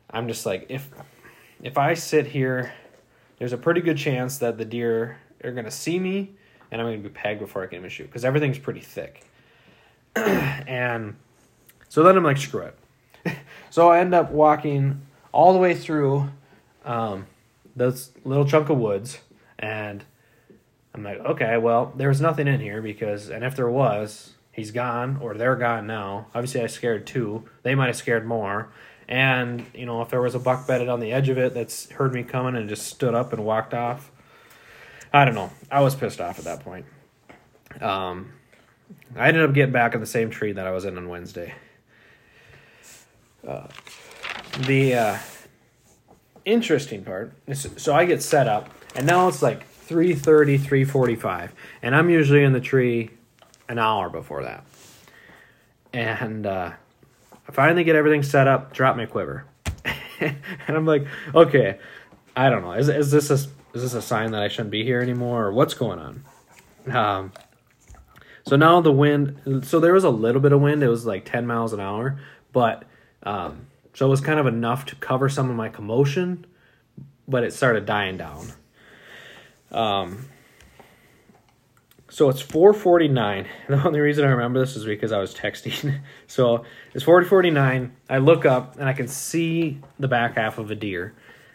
[0.08, 0.88] I'm just like if
[1.62, 2.72] if I sit here
[3.38, 6.32] there's a pretty good chance that the deer are going to see me
[6.70, 9.24] and I'm going to be pegged before I can even shoot because everything's pretty thick.
[10.16, 11.16] and
[11.88, 12.78] so then I'm like screw it.
[13.70, 15.02] So I end up walking
[15.32, 16.30] all the way through
[16.84, 17.26] um,
[17.76, 19.20] this little chunk of woods,
[19.58, 20.04] and
[20.94, 25.18] I'm like, okay, well, there's nothing in here because, and if there was, he's gone
[25.20, 26.26] or they're gone now.
[26.34, 27.44] Obviously, I scared two.
[27.62, 28.70] They might have scared more.
[29.08, 31.90] And you know, if there was a buck bedded on the edge of it that's
[31.90, 34.10] heard me coming and just stood up and walked off,
[35.12, 35.50] I don't know.
[35.70, 36.84] I was pissed off at that point.
[37.80, 38.32] Um,
[39.16, 41.54] I ended up getting back in the same tree that I was in on Wednesday.
[43.46, 43.66] Uh,
[44.66, 45.18] the uh,
[46.44, 51.50] interesting part is so I get set up, and now it's like 3.30, 3.45,
[51.82, 53.10] and I'm usually in the tree
[53.68, 54.64] an hour before that.
[55.92, 56.72] And uh,
[57.48, 59.44] I finally get everything set up, drop my quiver.
[60.20, 60.36] and
[60.68, 61.78] I'm like, okay,
[62.36, 62.72] I don't know.
[62.72, 65.52] Is, is this a, is this a sign that I shouldn't be here anymore, or
[65.52, 66.24] what's going on?
[66.94, 67.32] Um,
[68.46, 70.82] so now the wind, so there was a little bit of wind.
[70.82, 72.18] It was like 10 miles an hour,
[72.52, 72.84] but
[73.22, 76.46] um, so it was kind of enough to cover some of my commotion,
[77.26, 78.52] but it started dying down.
[79.70, 80.28] Um,
[82.08, 83.46] so it's 449.
[83.68, 86.00] The only reason I remember this is because I was texting.
[86.26, 87.94] so it's 449.
[88.08, 91.14] I look up and I can see the back half of a deer.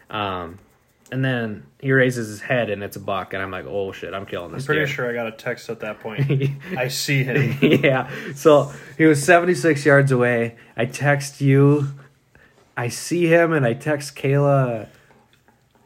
[0.09, 0.59] Um,
[1.13, 4.15] and then he raises his head and it's a buck, and I'm like, oh shit,
[4.15, 4.63] I'm killing this.
[4.63, 4.87] I'm pretty deer.
[4.87, 6.25] sure I got a text at that point.
[6.77, 7.55] I see him.
[7.61, 8.09] yeah.
[8.33, 10.55] So he was 76 yards away.
[10.75, 11.89] I text you.
[12.75, 14.87] I see him and I text Kayla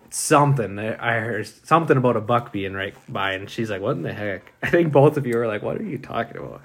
[0.10, 0.80] something.
[0.80, 4.13] I heard something about a buck being right by, and she's like, "What in the
[4.13, 6.62] heck?" I think both of you were like, "What are you talking about?"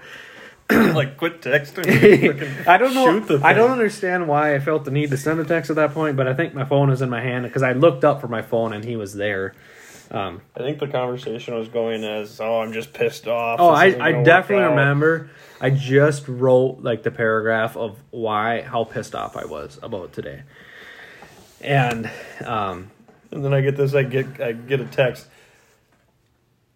[0.94, 1.86] like, quit texting.
[1.86, 2.64] me.
[2.66, 3.06] I don't know.
[3.06, 5.76] Shoot the I don't understand why I felt the need to send a text at
[5.76, 8.20] that point, but I think my phone was in my hand because I looked up
[8.20, 9.54] for my phone and he was there.
[10.10, 13.84] Um, I think the conversation was going as, "Oh, I'm just pissed off." Oh, I,
[13.98, 15.30] I definitely remember.
[15.58, 20.42] I just wrote like the paragraph of why how pissed off I was about today,
[21.62, 22.10] and
[22.44, 22.90] um,
[23.30, 23.94] And then I get this.
[23.94, 25.26] I get I get a text.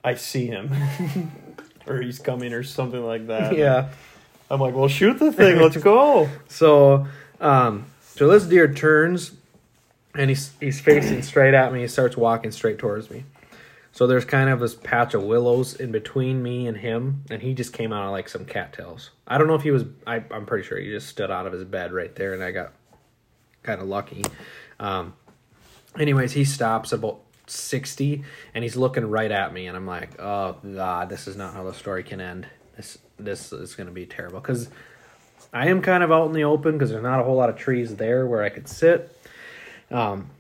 [0.03, 0.71] I see him,
[1.87, 3.57] or he's coming, or something like that.
[3.59, 3.89] yeah.
[4.51, 5.59] I'm like, well, shoot the thing.
[5.59, 6.29] Let's go.
[6.49, 7.07] So,
[7.41, 9.33] um, so this deer turns,
[10.15, 11.81] and he's he's facing straight at me.
[11.81, 13.25] He starts walking straight towards me.
[13.93, 17.55] So there's kind of this patch of willows in between me and him, and he
[17.55, 19.11] just came out of like some cattails.
[19.27, 19.85] I don't know if he was.
[20.07, 22.51] I, I'm pretty sure he just stood out of his bed right there, and I
[22.51, 22.73] got
[23.63, 24.23] kind of lucky.
[24.79, 25.15] Um,
[25.99, 30.57] anyways, he stops about sixty, and he's looking right at me, and I'm like, oh
[30.63, 32.47] god, this is not how the story can end.
[32.77, 34.69] This this is gonna be terrible because
[35.53, 37.57] I am kind of out in the open because there's not a whole lot of
[37.57, 39.17] trees there where I could sit.
[39.91, 40.31] Um,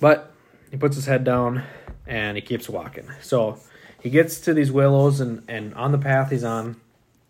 [0.00, 0.32] but
[0.70, 1.64] he puts his head down
[2.06, 3.08] and he keeps walking.
[3.22, 3.58] So
[4.00, 6.80] he gets to these willows and, and on the path he's on,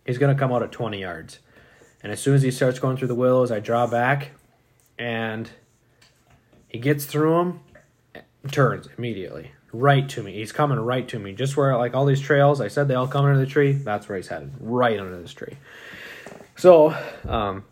[0.04, 1.38] he's going to come out at 20 yards.
[2.02, 4.32] And as soon as he starts going through the willows, I draw back
[4.98, 5.50] and
[6.68, 7.60] he gets through them,
[8.50, 10.32] turns immediately right to me.
[10.32, 11.32] He's coming right to me.
[11.32, 13.72] Just where like all these trails, I said they all come under the tree.
[13.72, 15.56] That's where he's headed, right under this tree.
[16.56, 16.94] So,
[17.28, 17.64] um,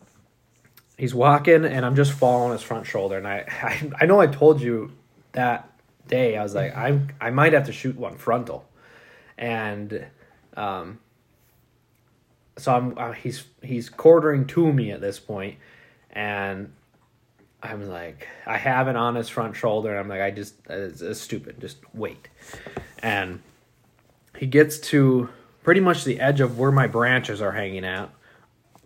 [0.96, 3.18] he's walking, and I'm just following his front shoulder.
[3.18, 4.92] And I, I, I know I told you
[5.33, 5.70] that
[6.07, 6.37] day.
[6.37, 8.66] I was like, I'm, I might have to shoot one frontal,
[9.37, 10.07] and,
[10.57, 11.00] um,
[12.57, 15.59] so I'm, uh, he's, he's quartering to me at this point,
[16.11, 16.72] and
[17.62, 21.01] I'm like, I have it on his front shoulder, and I'm like, I just, it's,
[21.01, 21.61] it's stupid.
[21.61, 22.29] Just wait,
[23.01, 23.40] and
[24.37, 25.29] he gets to
[25.62, 28.12] pretty much the edge of where my branches are hanging out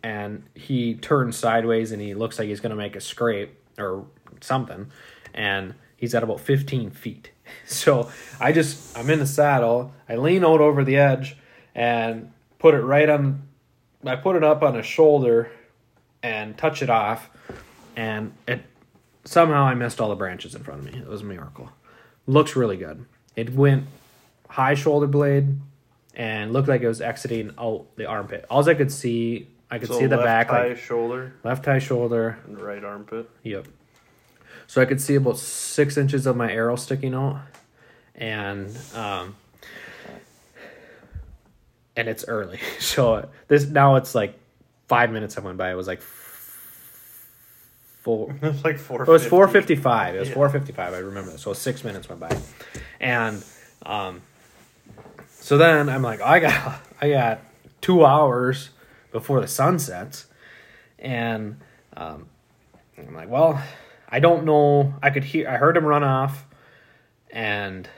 [0.02, 4.04] and he turns sideways and he looks like he's going to make a scrape or
[4.40, 4.90] something
[5.34, 7.30] and he's at about 15 feet
[7.66, 11.36] so i just i'm in the saddle i lean out over the edge
[11.74, 13.42] and put it right on
[14.04, 15.50] i put it up on his shoulder
[16.22, 17.30] and touch it off
[17.96, 18.62] and it
[19.24, 21.70] somehow i missed all the branches in front of me it was a miracle
[22.26, 23.04] looks really good
[23.36, 23.86] it went
[24.48, 25.58] high shoulder blade
[26.14, 29.88] and looked like it was exiting out the armpit all i could see I could
[29.88, 32.36] So see the left back, high like shoulder left high shoulder.
[32.46, 33.30] and right armpit.
[33.42, 33.68] Yep.
[34.66, 37.40] So I could see about six inches of my arrow sticking out,
[38.14, 39.34] and um,
[41.96, 42.60] and it's early.
[42.80, 44.38] So this now it's like
[44.88, 45.70] five minutes have went by.
[45.70, 46.02] It was like
[48.02, 48.34] four.
[48.42, 49.02] It's like four.
[49.02, 50.14] It was four fifty five.
[50.14, 50.34] It was Yeah.
[50.34, 50.92] four fifty five.
[50.94, 51.38] I remember that.
[51.38, 52.36] So six minutes went by,
[53.00, 53.42] and
[53.84, 54.22] um,
[55.30, 57.40] so then I'm like, I got I got
[57.80, 58.70] two hours
[59.10, 60.26] before the sun sets,
[60.98, 61.60] and
[61.96, 62.26] um,
[62.98, 63.62] I'm like, well,
[64.08, 64.94] I don't know.
[65.02, 65.48] I could hear.
[65.48, 66.44] I heard him run off,
[67.30, 67.88] and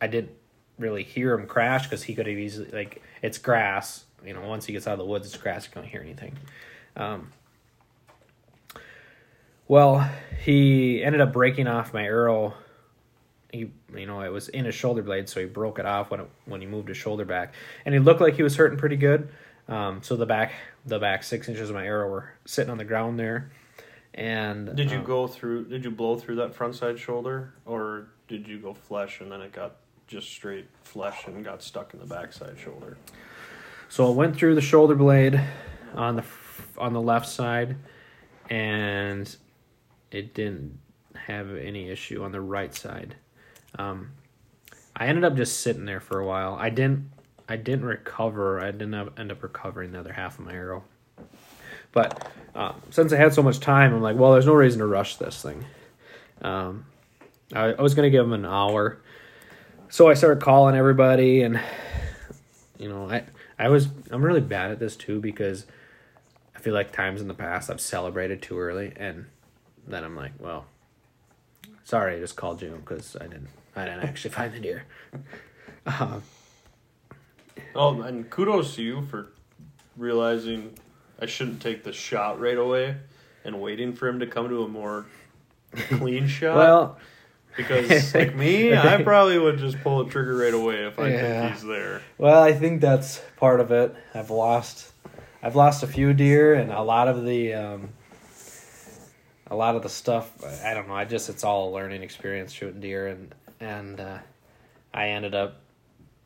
[0.00, 0.32] I didn't
[0.78, 4.04] really hear him crash because he could have easily like it's grass.
[4.24, 5.66] You know, once he gets out of the woods, it's grass.
[5.66, 6.36] You can't hear anything.
[6.96, 7.30] Um,
[9.68, 10.08] well,
[10.44, 12.54] he ended up breaking off my arrow.
[13.52, 16.20] He, you know, it was in his shoulder blade, so he broke it off when
[16.20, 18.96] it, when he moved his shoulder back, and he looked like he was hurting pretty
[18.96, 19.28] good.
[19.68, 20.52] Um, so the back,
[20.84, 23.50] the back six inches of my arrow were sitting on the ground there,
[24.12, 25.66] and Did you um, go through?
[25.66, 29.40] Did you blow through that front side shoulder, or did you go flesh and then
[29.40, 32.96] it got just straight flesh and got stuck in the backside shoulder?
[33.88, 35.40] So it went through the shoulder blade
[35.94, 36.24] on the
[36.76, 37.76] on the left side,
[38.50, 39.34] and
[40.14, 40.78] it didn't
[41.16, 43.16] have any issue on the right side.
[43.76, 44.12] Um,
[44.94, 46.54] I ended up just sitting there for a while.
[46.54, 47.10] I didn't
[47.48, 48.60] I didn't recover.
[48.60, 50.84] I didn't end up recovering the other half of my arrow.
[51.92, 54.86] But um, since I had so much time, I'm like, well, there's no reason to
[54.86, 55.64] rush this thing.
[56.40, 56.86] Um,
[57.52, 59.00] I, I was gonna give him an hour,
[59.88, 61.60] so I started calling everybody, and
[62.78, 63.24] you know, I
[63.58, 65.66] I was I'm really bad at this too because
[66.54, 69.26] I feel like times in the past I've celebrated too early, and
[69.86, 70.66] then I'm like, well,
[71.84, 74.84] sorry, I just called you because I didn't I didn't actually find the deer.
[75.86, 76.20] Uh,
[77.76, 79.28] Oh, and kudos to you for
[79.96, 80.74] realizing
[81.20, 82.96] I shouldn't take the shot right away
[83.44, 85.06] and waiting for him to come to a more
[85.90, 86.56] clean shot.
[86.56, 86.98] well,
[87.56, 91.40] because like me, I probably would just pull the trigger right away if I Yeah.
[91.42, 92.02] think he's there.
[92.18, 93.94] Well, I think that's part of it.
[94.14, 94.92] I've lost,
[95.42, 97.88] I've lost a few deer, and a lot of the, um,
[99.48, 100.32] a lot of the stuff.
[100.64, 100.94] I don't know.
[100.94, 104.18] I just it's all a learning experience shooting deer, and and uh,
[104.92, 105.60] I ended up,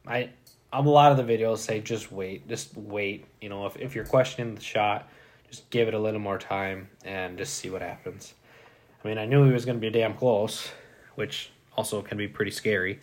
[0.06, 0.30] I,
[0.72, 3.26] a lot of the videos say just wait, just wait.
[3.40, 5.08] You know, if if you're questioning the shot,
[5.48, 8.34] just give it a little more time and just see what happens.
[9.02, 10.68] I mean, I knew he was going to be damn close,
[11.14, 13.00] which also can be pretty scary.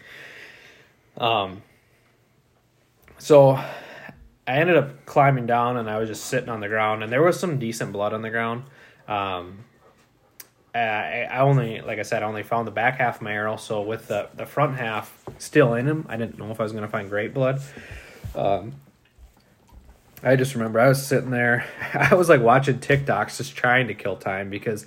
[1.17, 1.61] Um,
[3.17, 7.11] so I ended up climbing down and I was just sitting on the ground and
[7.11, 8.63] there was some decent blood on the ground.
[9.07, 9.63] Um,
[10.75, 13.55] uh, I only, like I said, I only found the back half of my arrow.
[13.55, 16.73] So with the the front half still in him, I didn't know if I was
[16.73, 17.61] gonna find great blood.
[18.35, 18.73] Um,
[20.21, 21.65] I just remember I was sitting there.
[21.93, 24.85] I was like watching TikToks, just trying to kill time because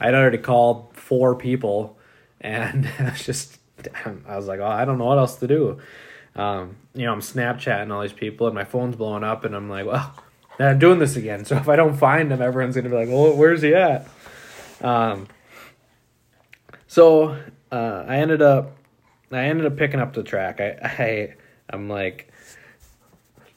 [0.00, 1.98] I'd already called four people,
[2.40, 3.58] and I was just,
[4.26, 5.80] I was like, oh, I don't know what else to do.
[6.34, 9.68] Um, you know, I'm Snapchatting all these people, and my phone's blowing up, and I'm
[9.68, 10.14] like, well,
[10.58, 11.44] I'm doing this again.
[11.44, 14.06] So if I don't find him, everyone's gonna be like, well, where's he at?
[14.82, 15.28] Um,
[16.86, 17.36] so
[17.70, 18.76] uh, I ended up,
[19.30, 20.60] I ended up picking up the track.
[20.60, 21.34] I, I,
[21.70, 22.32] I'm like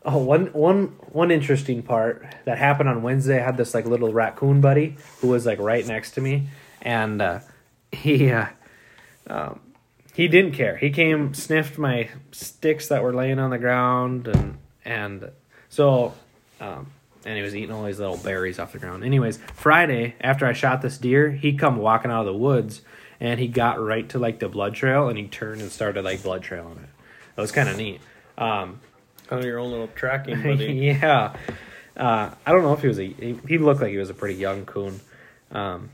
[0.05, 3.41] Oh, one one one interesting part that happened on Wednesday.
[3.41, 6.47] I had this like little raccoon buddy who was like right next to me,
[6.81, 7.39] and uh,
[7.91, 8.47] he uh,
[9.27, 9.59] um,
[10.13, 10.77] he didn't care.
[10.77, 15.31] He came sniffed my sticks that were laying on the ground, and and
[15.67, 16.13] so
[16.61, 16.91] um,
[17.25, 19.03] and he was eating all these little berries off the ground.
[19.03, 22.81] Anyways, Friday after I shot this deer, he come walking out of the woods,
[23.19, 26.23] and he got right to like the blood trail, and he turned and started like
[26.23, 26.89] blood trailing it.
[27.37, 28.01] It was kind of neat.
[28.37, 28.79] Um,
[29.27, 30.73] Kind of your own little tracking buddy.
[30.73, 31.35] yeah.
[31.95, 33.03] Uh, I don't know if he was a.
[33.05, 34.99] He, he looked like he was a pretty young coon.
[35.51, 35.89] Um,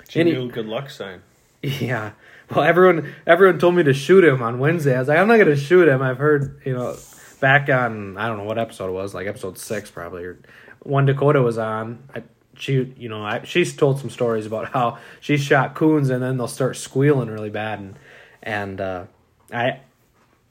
[0.00, 1.22] It's Any- new good luck sign.
[1.62, 2.12] yeah.
[2.50, 4.96] Well, everyone everyone told me to shoot him on Wednesday.
[4.96, 6.00] I was like, I'm not gonna shoot him.
[6.02, 6.96] I've heard you know
[7.40, 10.38] back on I don't know what episode it was, like episode six probably, or
[10.80, 12.02] one Dakota was on.
[12.14, 12.22] I,
[12.56, 16.36] she you know I, she's told some stories about how she shot coons and then
[16.36, 17.98] they'll start squealing really bad and
[18.42, 19.04] and uh,
[19.52, 19.80] I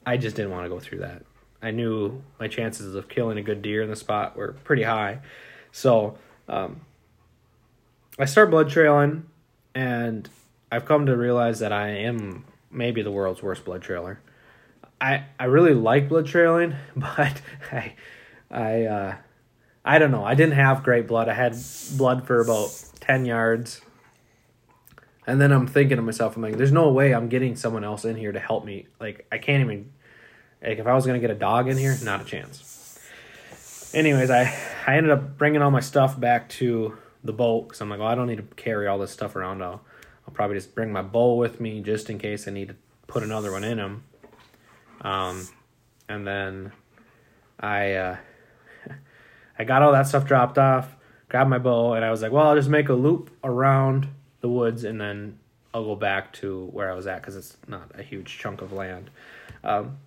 [0.06, 1.22] I just didn't want to go through that.
[1.60, 5.18] I knew my chances of killing a good deer in the spot were pretty high,
[5.72, 6.16] so
[6.48, 6.82] um,
[8.18, 9.26] I start blood trailing,
[9.74, 10.28] and
[10.70, 14.20] I've come to realize that I am maybe the world's worst blood trailer.
[15.00, 17.40] I I really like blood trailing, but
[17.72, 17.94] I
[18.50, 19.16] I uh,
[19.84, 20.24] I don't know.
[20.24, 21.28] I didn't have great blood.
[21.28, 21.56] I had
[21.96, 23.80] blood for about ten yards.
[25.26, 28.06] And then I'm thinking to myself, I'm like, there's no way I'm getting someone else
[28.06, 28.86] in here to help me.
[28.98, 29.92] Like, I can't even
[30.62, 32.98] like if I was gonna get a dog in here, not a chance.
[33.94, 34.54] Anyways, I
[34.86, 38.08] I ended up bringing all my stuff back to the boat because I'm like, well,
[38.08, 39.62] I don't need to carry all this stuff around.
[39.62, 39.82] I'll
[40.26, 43.22] I'll probably just bring my bowl with me just in case I need to put
[43.22, 44.04] another one in him.
[45.00, 45.46] Um,
[46.08, 46.72] and then
[47.60, 48.16] I uh,
[49.58, 50.96] I got all that stuff dropped off,
[51.28, 54.08] grabbed my bow, and I was like, well, I'll just make a loop around
[54.40, 55.38] the woods and then
[55.74, 58.72] I'll go back to where I was at because it's not a huge chunk of
[58.72, 59.10] land.
[59.62, 59.98] Um,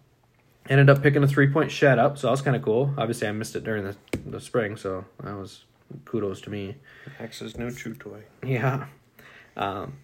[0.69, 2.93] ended up picking a three point shed up, so that was kind of cool.
[2.97, 5.65] Obviously, I missed it during the, the spring, so that was
[6.06, 6.75] kudos to me.
[7.19, 8.23] X's new chew toy.
[8.45, 8.86] Yeah.
[9.56, 9.97] Um,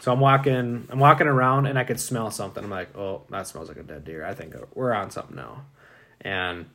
[0.00, 2.62] so I'm walking, I'm walking around, and I could smell something.
[2.62, 4.24] I'm like, oh, that smells like a dead deer.
[4.24, 5.64] I think we're on something now.
[6.20, 6.66] And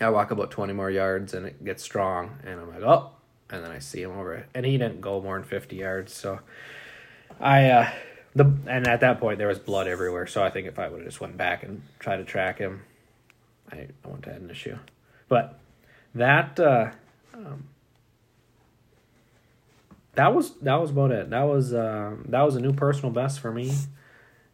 [0.00, 3.10] I walk about 20 more yards, and it gets strong, and I'm like, oh,
[3.50, 6.12] and then I see him over, and he didn't go more than 50 yards.
[6.12, 6.40] So
[7.40, 7.90] I, uh,
[8.34, 10.26] the and at that point there was blood everywhere.
[10.26, 12.82] So I think if I would have just went back and tried to track him,
[13.72, 14.78] I, I wouldn't have had an issue.
[15.28, 15.58] But
[16.14, 16.60] that.
[16.60, 16.90] Uh,
[17.34, 17.68] um,
[20.14, 21.30] that was that was about it.
[21.30, 23.72] That was uh, that was a new personal best for me.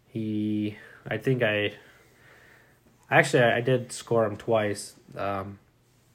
[0.09, 1.75] He, I think I.
[3.11, 4.95] Actually, I did score him twice.
[5.17, 5.59] Um,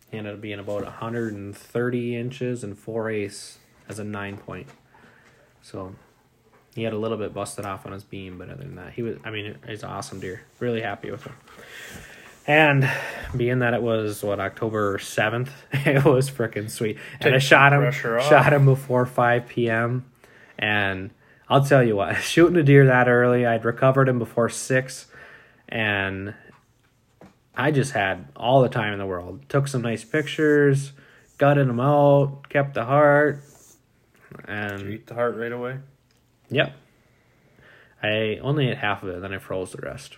[0.10, 4.68] he ended up being about 130 inches and four ace as a nine point.
[5.62, 5.96] So,
[6.76, 9.02] he had a little bit busted off on his beam, but other than that, he
[9.02, 9.18] was.
[9.24, 10.42] I mean, he's awesome deer.
[10.60, 11.36] Really happy with him.
[12.50, 12.90] And
[13.38, 16.98] being that it was what October seventh, it was freaking sweet.
[17.22, 20.10] and I shot him, shot him before five p.m.
[20.58, 21.12] And
[21.48, 25.06] I'll tell you what, shooting a deer that early, I'd recovered him before six,
[25.68, 26.34] and
[27.56, 29.48] I just had all the time in the world.
[29.48, 30.94] Took some nice pictures,
[31.38, 35.78] gutted him out, kept the heart, Did you and eat the heart right away?
[36.50, 36.74] Yep.
[38.02, 40.18] I only ate half of it, then I froze the rest.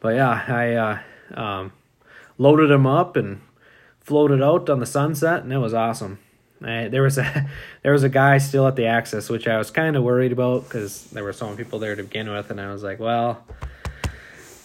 [0.00, 0.98] But yeah, I uh,
[1.40, 1.72] um,
[2.38, 3.40] loaded them up and
[4.00, 6.18] floated out on the sunset, and it was awesome.
[6.62, 7.48] I, there was a
[7.82, 10.64] there was a guy still at the access, which I was kind of worried about
[10.64, 13.44] because there were so many people there to begin with, and I was like, well,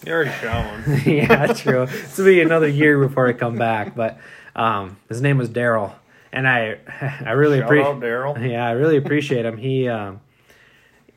[0.06, 1.02] You already shot one.
[1.06, 1.86] yeah, true.
[1.86, 3.96] This will be another year before I come back.
[3.96, 4.20] But
[4.56, 5.94] um, his name was Daryl,
[6.32, 6.78] and I
[7.26, 7.96] I really appreciate.
[7.96, 8.50] Daryl.
[8.50, 9.58] Yeah, I really appreciate him.
[9.58, 10.22] He, um,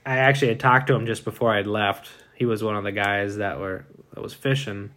[0.05, 2.11] I actually had talked to him just before I'd left.
[2.35, 4.91] He was one of the guys that were that was fishing,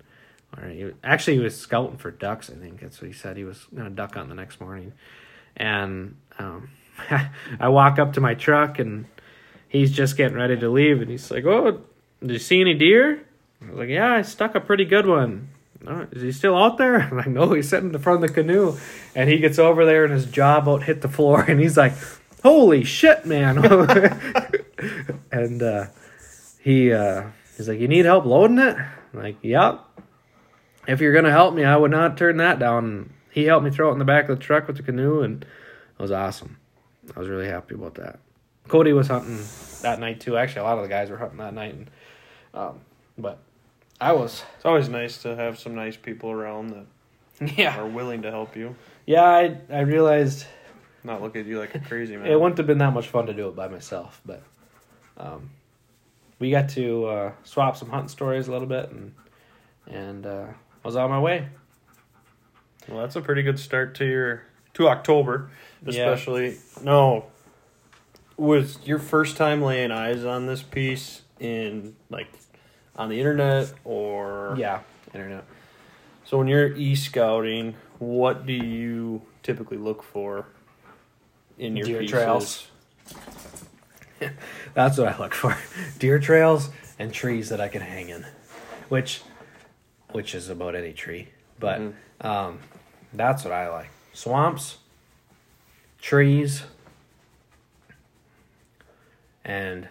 [0.69, 2.49] he, actually he was scouting for ducks.
[2.49, 3.37] I think that's what he said.
[3.37, 4.93] He was gonna duck hunt the next morning,
[5.55, 6.69] and um,
[7.59, 9.05] I walk up to my truck and
[9.67, 11.81] he's just getting ready to leave, and he's like, "Oh,
[12.21, 13.23] did you see any deer?"
[13.61, 15.49] I was like, "Yeah, I stuck a pretty good one."
[15.85, 17.01] "Oh, is he still out there?
[17.11, 18.77] I'm like, no, he's sitting in the front of the canoe.
[19.15, 21.93] And he gets over there and his jaw about hit the floor and he's like,
[22.43, 23.57] holy shit, man.
[25.31, 25.85] and uh,
[26.59, 27.23] he uh,
[27.57, 28.77] he's like, you need help loading it?
[29.13, 29.83] I'm like, yep.
[30.87, 33.13] If you're gonna help me, I would not turn that down.
[33.31, 35.43] He helped me throw it in the back of the truck with the canoe, and
[35.43, 36.57] it was awesome.
[37.15, 38.19] I was really happy about that.
[38.67, 39.39] Cody was hunting
[39.81, 40.37] that night too.
[40.37, 41.89] Actually, a lot of the guys were hunting that night, and
[42.53, 42.79] um,
[43.17, 43.39] but
[43.99, 46.85] I was It's always nice to have some nice people around that
[47.57, 49.23] yeah are willing to help you, yeah.
[49.23, 50.45] I I realized
[51.03, 52.27] not look at you like a crazy man.
[52.27, 54.41] it wouldn't have been that much fun to do it by myself, but
[55.17, 55.49] um,
[56.39, 59.13] we got to uh, swap some hunting stories a little bit, and
[59.87, 60.47] and uh,
[60.83, 61.47] was on my way.
[62.87, 64.43] Well, that's a pretty good start to your
[64.75, 65.49] to October,
[65.85, 66.09] Yeah.
[66.09, 66.57] especially.
[66.81, 67.25] No,
[68.37, 72.27] was your first time laying eyes on this piece in like
[72.95, 74.81] on the internet or Yeah,
[75.13, 75.43] internet.
[76.25, 80.45] So when you're e scouting, what do you typically look for
[81.57, 82.11] in your Deer pieces?
[82.11, 82.67] trails.
[84.73, 85.57] That's what I look for:
[85.99, 88.25] deer trails and trees that I can hang in,
[88.89, 89.21] which,
[90.11, 91.29] which is about any tree.
[91.59, 91.93] But Mhm.
[92.21, 92.59] um,
[93.13, 94.77] that's what I like: swamps,
[96.01, 96.63] trees,
[99.43, 99.87] and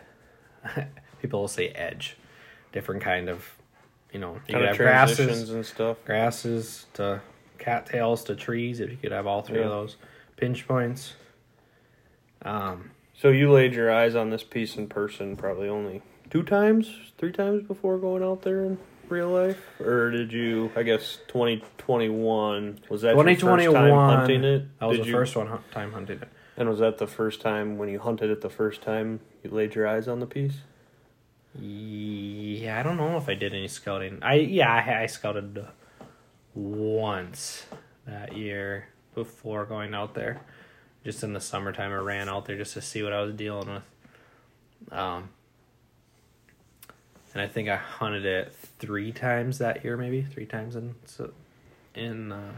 [1.23, 2.17] people will say edge,
[2.73, 3.49] different kind of,
[4.13, 5.97] you know, you Kind could of have grasses, and stuff.
[6.05, 7.21] grasses to
[7.59, 8.81] cattails to trees.
[8.81, 9.97] If you could have all three of those
[10.37, 11.15] pinch points.
[12.43, 16.91] Um, So you laid your eyes on this piece in person probably only two times,
[17.17, 20.71] three times before going out there in real life, or did you?
[20.77, 24.79] I guess twenty twenty one was that first time 2021, hunting it?
[24.79, 26.29] that was Did the you, first one time hunting it.
[26.59, 28.43] And was that the first time when you hunted it?
[28.43, 30.59] The first time you laid your eyes on the piece?
[31.59, 34.19] Yeah, I don't know if I did any scouting.
[34.21, 35.67] I yeah, I, I scouted
[36.55, 37.65] once
[38.07, 40.43] that year before going out there.
[41.07, 43.73] Just in the summertime, I ran out there just to see what I was dealing
[43.73, 43.85] with.
[44.91, 45.29] Um,
[47.33, 51.31] and I think I hunted it three times that year, maybe three times in so
[51.95, 52.55] in uh,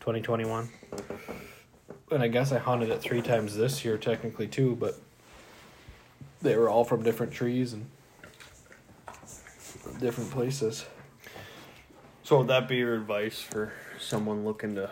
[0.00, 0.70] twenty twenty one.
[2.10, 4.98] And I guess I hunted it three times this year, technically too, but
[6.40, 7.84] they were all from different trees and
[10.00, 10.86] different places.
[12.22, 14.90] So would that be your advice for someone looking to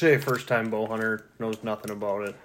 [0.00, 2.36] say first time bow hunter knows nothing about it?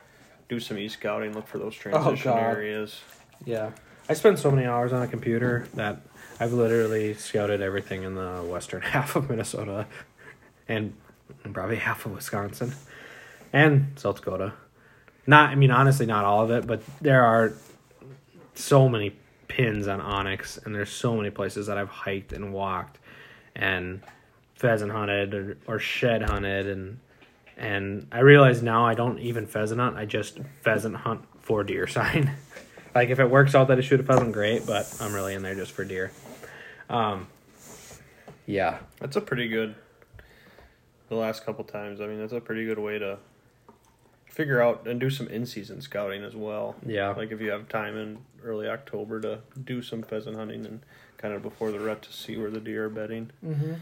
[0.47, 2.39] Do some e scouting, look for those oh, transition God.
[2.39, 3.01] areas.
[3.45, 3.71] Yeah,
[4.07, 6.01] I spend so many hours on a computer that
[6.39, 9.87] I've literally scouted everything in the western half of Minnesota,
[10.67, 10.93] and
[11.53, 12.73] probably half of Wisconsin,
[13.53, 14.53] and South Dakota.
[15.25, 17.53] Not, I mean, honestly, not all of it, but there are
[18.53, 19.15] so many
[19.47, 22.99] pins on onX, and there's so many places that I've hiked and walked,
[23.55, 24.01] and
[24.55, 26.99] pheasant hunted or, or shed hunted, and
[27.57, 29.97] and I realize now I don't even pheasant hunt.
[29.97, 32.31] I just pheasant hunt for deer sign.
[32.93, 34.65] like if it works out that I shoot a pheasant, great.
[34.65, 36.11] But I'm really in there just for deer.
[36.89, 37.27] Um,
[38.45, 39.75] yeah, That's a pretty good.
[41.09, 43.17] The last couple times, I mean, that's a pretty good way to
[44.25, 46.75] figure out and do some in season scouting as well.
[46.85, 50.81] yeah, Like if you have time in early October to do some pheasant hunting and
[51.17, 53.31] kind of before the rut to see where the deer are bedding.
[53.43, 53.73] mm-hmm.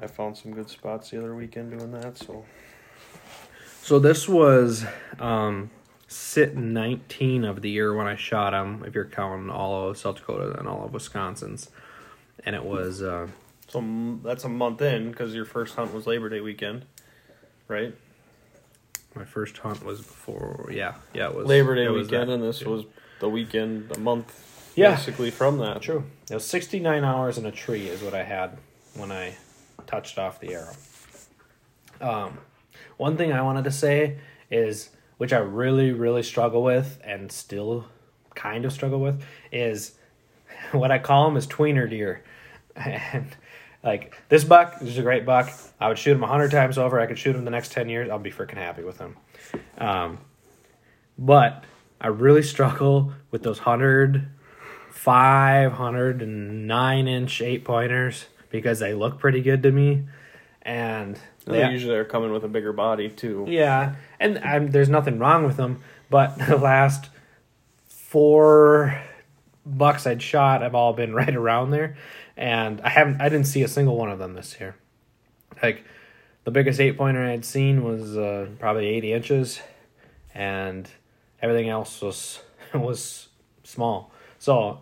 [0.00, 2.18] I found some good spots the other weekend doing that.
[2.18, 2.44] So
[3.88, 4.84] So this was
[5.18, 5.70] um,
[6.08, 8.84] sit 19 of the year when I shot him.
[8.86, 11.70] If you're counting all of South Dakota and all of Wisconsin's,
[12.44, 13.28] and it was uh,
[13.66, 16.84] so that's a month in because your first hunt was Labor Day weekend,
[17.66, 17.94] right?
[19.14, 20.68] my first hunt was before.
[20.70, 22.34] Yeah, yeah, it was Labor Day was weekend, that.
[22.34, 22.84] and this was
[23.20, 24.96] the weekend a month Yeah.
[24.96, 25.80] basically from that.
[25.80, 26.04] True.
[26.30, 28.58] It was 69 hours in a tree is what I had
[28.96, 29.38] when I
[29.86, 30.74] touched off the arrow.
[32.02, 32.38] Um,
[32.98, 34.18] one thing I wanted to say
[34.50, 37.86] is, which I really, really struggle with and still
[38.34, 39.94] kind of struggle with, is
[40.72, 42.22] what I call them is tweener deer.
[42.76, 43.34] And
[43.82, 45.50] like this buck this is a great buck.
[45.80, 47.00] I would shoot him a hundred times over.
[47.00, 48.10] I could shoot him the next ten years.
[48.10, 49.16] I'll be freaking happy with him.
[49.78, 50.18] Um,
[51.18, 51.64] but
[52.00, 54.28] I really struggle with those hundred,
[54.90, 60.04] five hundred and nine inch eight pointers because they look pretty good to me,
[60.68, 63.46] and they usually are coming with a bigger body too.
[63.48, 67.08] yeah, and I'm, there's nothing wrong with them, but the last
[67.88, 69.00] four
[69.64, 71.96] bucks I'd shot have all been right around there,
[72.36, 74.76] and I haven't I didn't see a single one of them this year.
[75.62, 75.84] Like
[76.44, 79.60] the biggest eight pointer I'd seen was uh, probably 80 inches,
[80.34, 80.88] and
[81.40, 82.42] everything else was
[82.74, 83.28] was
[83.64, 84.12] small.
[84.38, 84.80] So,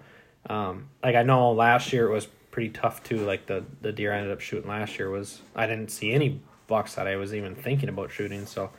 [0.50, 2.26] um, like I know last year it was
[2.56, 3.18] pretty tough too.
[3.18, 6.40] Like the the deer I ended up shooting last year was I didn't see any
[6.68, 8.46] bucks that I was even thinking about shooting.
[8.46, 8.70] So,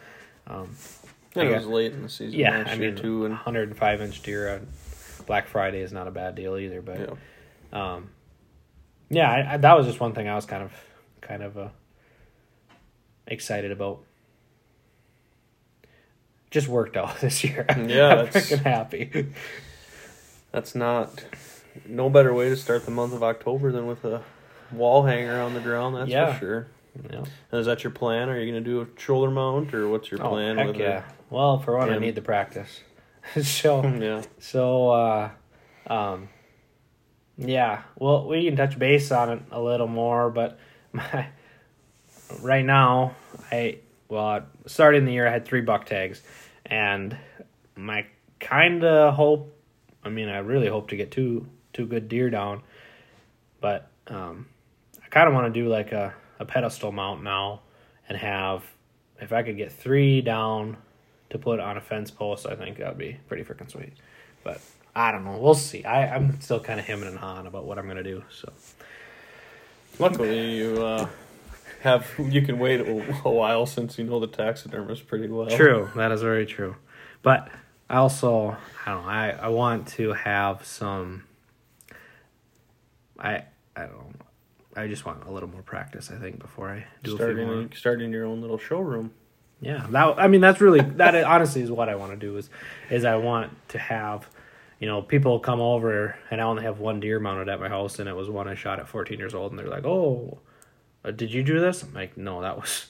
[0.47, 0.75] um,
[1.35, 4.55] I it was late in the season yeah, I mean, too, and 105 inch deer
[4.55, 4.67] on
[5.27, 6.81] Black Friday is not a bad deal either.
[6.81, 7.17] But
[7.71, 8.09] yeah, um,
[9.09, 10.71] yeah, I, I, that was just one thing I was kind of
[11.21, 11.69] kind of uh,
[13.27, 13.99] excited about.
[16.49, 17.67] Just worked out this year.
[17.69, 19.27] Yeah, I'm freaking happy.
[20.51, 21.23] that's not
[21.85, 24.21] no better way to start the month of October than with a
[24.71, 25.95] wall hanger on the ground.
[25.95, 26.33] That's Yeah.
[26.33, 26.67] for sure.
[27.11, 27.23] Yeah.
[27.51, 28.29] And is that your plan?
[28.29, 31.03] Are you going to do a shoulder mount, or what's your Oh, plan heck yeah.
[31.29, 32.81] Well, for one, I need the practice.
[33.41, 33.81] so?
[33.99, 35.29] Yeah, So, uh,
[35.87, 36.29] um,
[37.37, 40.57] yeah, well, we can touch base on it a little more, but
[40.91, 41.27] my,
[42.41, 43.15] right now,
[43.51, 46.23] I, well, starting the year, I had three buck tags,
[46.65, 47.15] and
[47.75, 48.05] my
[48.39, 49.53] kind of hope,
[50.03, 51.47] I mean, I really hope to get two,
[51.77, 52.63] two good deer down,
[53.61, 54.47] but, um,
[55.03, 57.61] I kind of want to do like a, a pedestal mount now
[58.09, 58.63] and have,
[59.21, 60.77] if I could get three down
[61.29, 63.93] to put on a fence post, I think that would be pretty freaking sweet.
[64.43, 64.61] But
[64.95, 65.37] I don't know.
[65.37, 65.85] We'll see.
[65.85, 68.23] I, I'm still kind of hemming and hawing about what I'm gonna do.
[68.31, 68.51] So
[69.99, 71.07] luckily you uh,
[71.81, 75.49] have you can wait a, a while since you know the taxidermist pretty well.
[75.49, 75.89] true.
[75.95, 76.75] That is very true.
[77.21, 77.49] But
[77.89, 79.09] I also I don't know.
[79.09, 81.23] I I want to have some.
[83.19, 83.43] I
[83.75, 84.11] I don't know.
[84.75, 86.11] I just want a little more practice.
[86.11, 87.45] I think before I do a few more.
[87.45, 89.11] Starting starting your own little showroom.
[89.59, 92.49] Yeah, that I mean that's really that honestly is what I want to do is
[92.89, 94.29] is I want to have
[94.79, 97.97] you know people come over and I only have one deer mounted at my house
[97.99, 100.37] and it was one I shot at 14 years old and they're like, "Oh,
[101.03, 102.87] uh, did you do this?" I'm like, "No, that was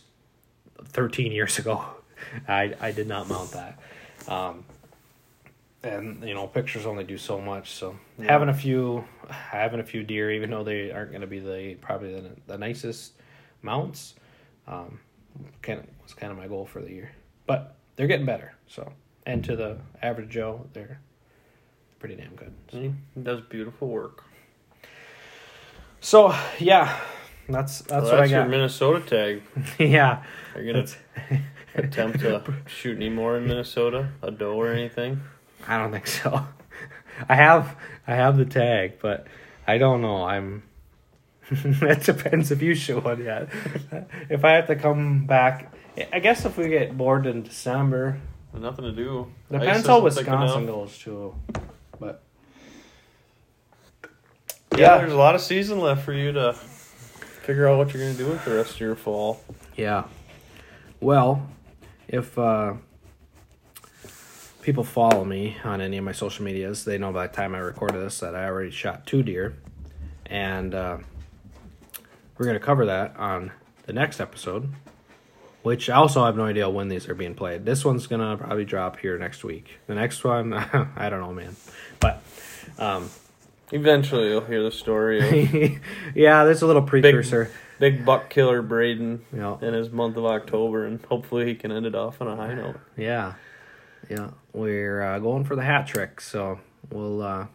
[0.84, 1.86] 13 years ago.
[2.48, 3.80] I I did not mount that."
[4.28, 4.66] Um
[5.84, 8.32] and you know, pictures only do so much, so Yeah.
[8.32, 11.76] having a few having a few deer even though they aren't going to be the
[11.82, 13.14] probably the, the nicest
[13.62, 14.16] mounts
[14.68, 15.00] um
[15.62, 17.12] kind of was kind of my goal for the year.
[17.46, 18.54] But they're getting better.
[18.68, 18.92] So,
[19.26, 21.00] and to the average Joe, they're
[22.00, 22.54] pretty damn good.
[22.72, 24.24] So, He does beautiful work.
[26.00, 27.00] so yeah,
[27.50, 28.50] that's that's Well, what I that's your got.
[28.50, 29.42] Minnesota tag.
[29.80, 30.24] yeah,
[30.56, 30.86] Are you gonna
[31.76, 34.10] attempt to shoot any more in Minnesota?
[34.22, 35.22] A doe or anything?
[35.68, 36.46] I don't think so.
[37.30, 37.76] I have
[38.08, 39.28] I have the tag, but
[39.68, 40.24] I don't know.
[40.24, 40.64] I'm.
[41.52, 43.50] it depends if you shoot one yet.
[44.30, 45.74] if I have to come back,
[46.12, 48.20] I guess if we get bored in December,
[48.54, 49.32] Nothing to do.
[49.52, 50.76] depends how isn't thick Wisconsin enough.
[50.76, 51.36] goes too.
[52.00, 52.22] But
[54.74, 54.98] Yeah, Yeah.
[55.00, 58.28] there's a lot of season left for you to figure out what you're gonna do
[58.28, 59.42] with the rest of your fall.
[59.76, 60.04] Yeah.
[61.00, 61.48] Well,
[62.08, 62.74] if uh,
[64.68, 67.60] people follow me on any of my social medias, they know by the time I
[67.60, 69.56] recorded this that I already shot two deer.
[70.26, 70.98] And uh,
[72.38, 73.54] we're going to cover that on
[73.86, 74.74] the next episode,
[75.64, 77.64] which I also have no idea when these are being played.
[77.64, 79.80] This one's going to probably drop here next week.
[79.88, 81.56] The next one, I don't know, man.
[82.02, 82.22] But
[82.78, 83.10] um,
[83.72, 85.80] Eventually, you'll hear the story of
[86.16, 87.52] yeah, there's a little precursor.
[87.80, 89.20] big buck killer Brayden
[89.62, 92.54] in his month of October, and hopefully he can end it off on a high
[92.54, 92.80] note.
[92.98, 93.34] Yeah,
[94.10, 96.60] yeah, we're uh, going for the hat trick, so
[96.92, 97.22] we'll.
[97.22, 97.48] Uh,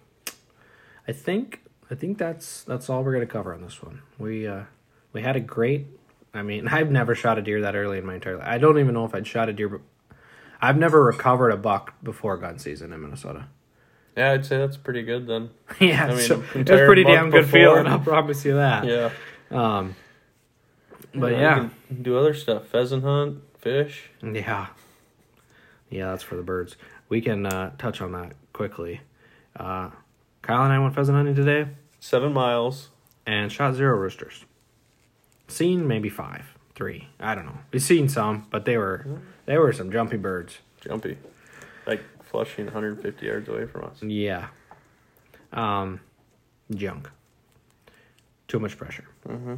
[1.07, 4.03] I think I think that's that's all we're gonna cover on this one.
[4.19, 4.63] We uh,
[5.13, 5.87] we had a great.
[6.35, 8.47] I mean, I've never shot a deer that early in my entire life.
[8.47, 9.69] I don't even know if I'd shot a deer.
[9.69, 9.81] But
[10.61, 13.47] I've never recovered a buck before gun season in Minnesota.
[14.17, 15.51] Yeah, I'd say that's pretty good then.
[15.81, 17.59] yeah, I mean, so it's pretty damn good before.
[17.59, 17.87] feeling.
[17.87, 18.85] I'll promise you that.
[18.85, 19.11] Yeah,
[19.51, 19.97] Um,
[21.15, 24.11] but yeah, can do other stuff: pheasant hunt, fish.
[24.23, 24.69] Yeah.
[25.93, 26.77] Yeah, that's for the birds.
[27.09, 29.01] We can uh, touch on that quickly.
[29.55, 29.91] Uh,
[30.41, 31.69] Kyle and I went pheasant hunting today
[32.01, 32.89] Seven miles.
[33.27, 34.45] and shot zero roosters.
[35.49, 37.09] Seen maybe five, three.
[37.21, 37.59] I don't know.
[37.71, 39.07] We've seen some, but they were
[39.47, 40.59] they were some jumpy birds.
[40.81, 41.19] Jumpy.
[41.87, 44.03] Like flushing 150 yards away from us.
[44.03, 44.49] Yeah.
[45.53, 46.01] Um,
[46.75, 47.11] junk.
[48.49, 49.05] Too much pressure.
[49.27, 49.57] hmm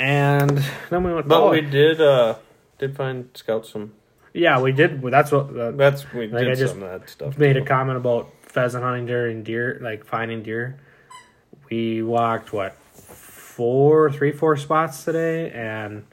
[0.00, 1.28] And then we went.
[1.28, 2.34] But oh, we did uh
[2.78, 3.92] did find scout some.
[4.36, 5.02] Yeah, we did.
[5.02, 7.38] That's what uh, That's we Like, did I just some of that stuff.
[7.38, 7.66] made a too.
[7.66, 10.78] comment about pheasant hunting during deer, like finding deer.
[11.70, 16.04] We walked what four, three, four spots today, and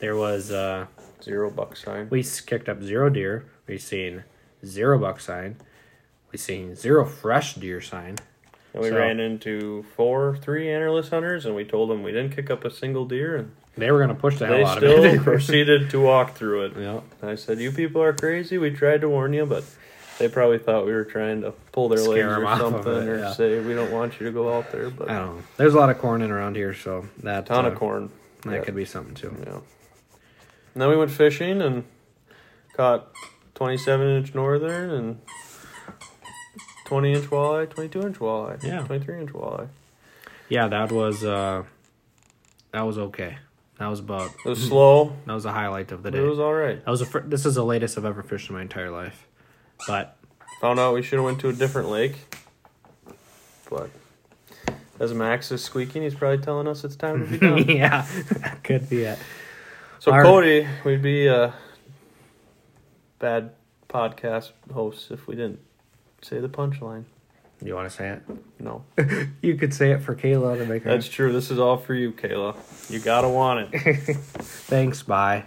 [0.00, 0.86] there was uh,
[1.22, 2.08] zero buck sign.
[2.10, 3.46] we kicked up zero deer.
[3.66, 4.24] We seen
[4.64, 5.56] zero buck sign.
[6.32, 8.16] We seen zero fresh deer sign.
[8.74, 12.34] And we So- ran into four, three antlerless hunters, and we told them we didn't
[12.36, 14.98] kick up a single deer, and They were gonna push the they hell out still
[15.04, 15.20] of it.
[15.22, 16.72] proceeded to walk through it.
[16.78, 18.58] yeah, I said, "You people are crazy.
[18.58, 19.64] We tried to warn you, but
[20.18, 23.18] they probably thought we were trying to pull their Scare legs or something, it, or
[23.20, 23.32] yeah.
[23.32, 25.42] say we don't want you to go out there." But I don't know.
[25.56, 28.10] There's a lot of corn in around here, so that ton uh, of corn.
[28.42, 28.60] That Yeah.
[28.62, 29.34] could be something too.
[29.46, 29.54] Yeah.
[30.74, 31.84] And then we went fishing and
[32.74, 33.08] caught
[33.56, 35.20] 27 inch northern and
[36.86, 38.82] 20 inch walleye, 22 inch walleye, Yeah.
[38.84, 39.68] 23 inch walleye.
[40.48, 41.64] Yeah, that was uh,
[42.72, 43.38] that was okay.
[43.78, 46.18] That was about It was slow, that was a highlight of the day.
[46.18, 46.84] it was all right.
[46.84, 49.26] That was the fir- this is the latest I've ever fished in my entire life,
[49.86, 50.16] but
[50.60, 52.16] Found out we should have went to a different lake,
[53.70, 53.90] but
[54.98, 57.68] as Max is squeaking, he's probably telling us it's time to be done.
[57.68, 58.04] yeah,
[58.40, 59.18] that could be it.
[60.00, 60.22] so right.
[60.24, 61.54] Cody, we'd be a
[63.20, 63.52] bad
[63.88, 65.60] podcast hosts if we didn't
[66.22, 67.04] say the punchline.
[67.62, 68.22] You want to say it?
[68.60, 68.84] No,
[69.42, 70.90] You could say it for Kayla to make her.
[70.90, 71.32] that's true.
[71.32, 72.54] This is all for you, Kayla.
[72.90, 73.78] You gotta want it.
[74.16, 75.02] Thanks.
[75.02, 75.44] Bye.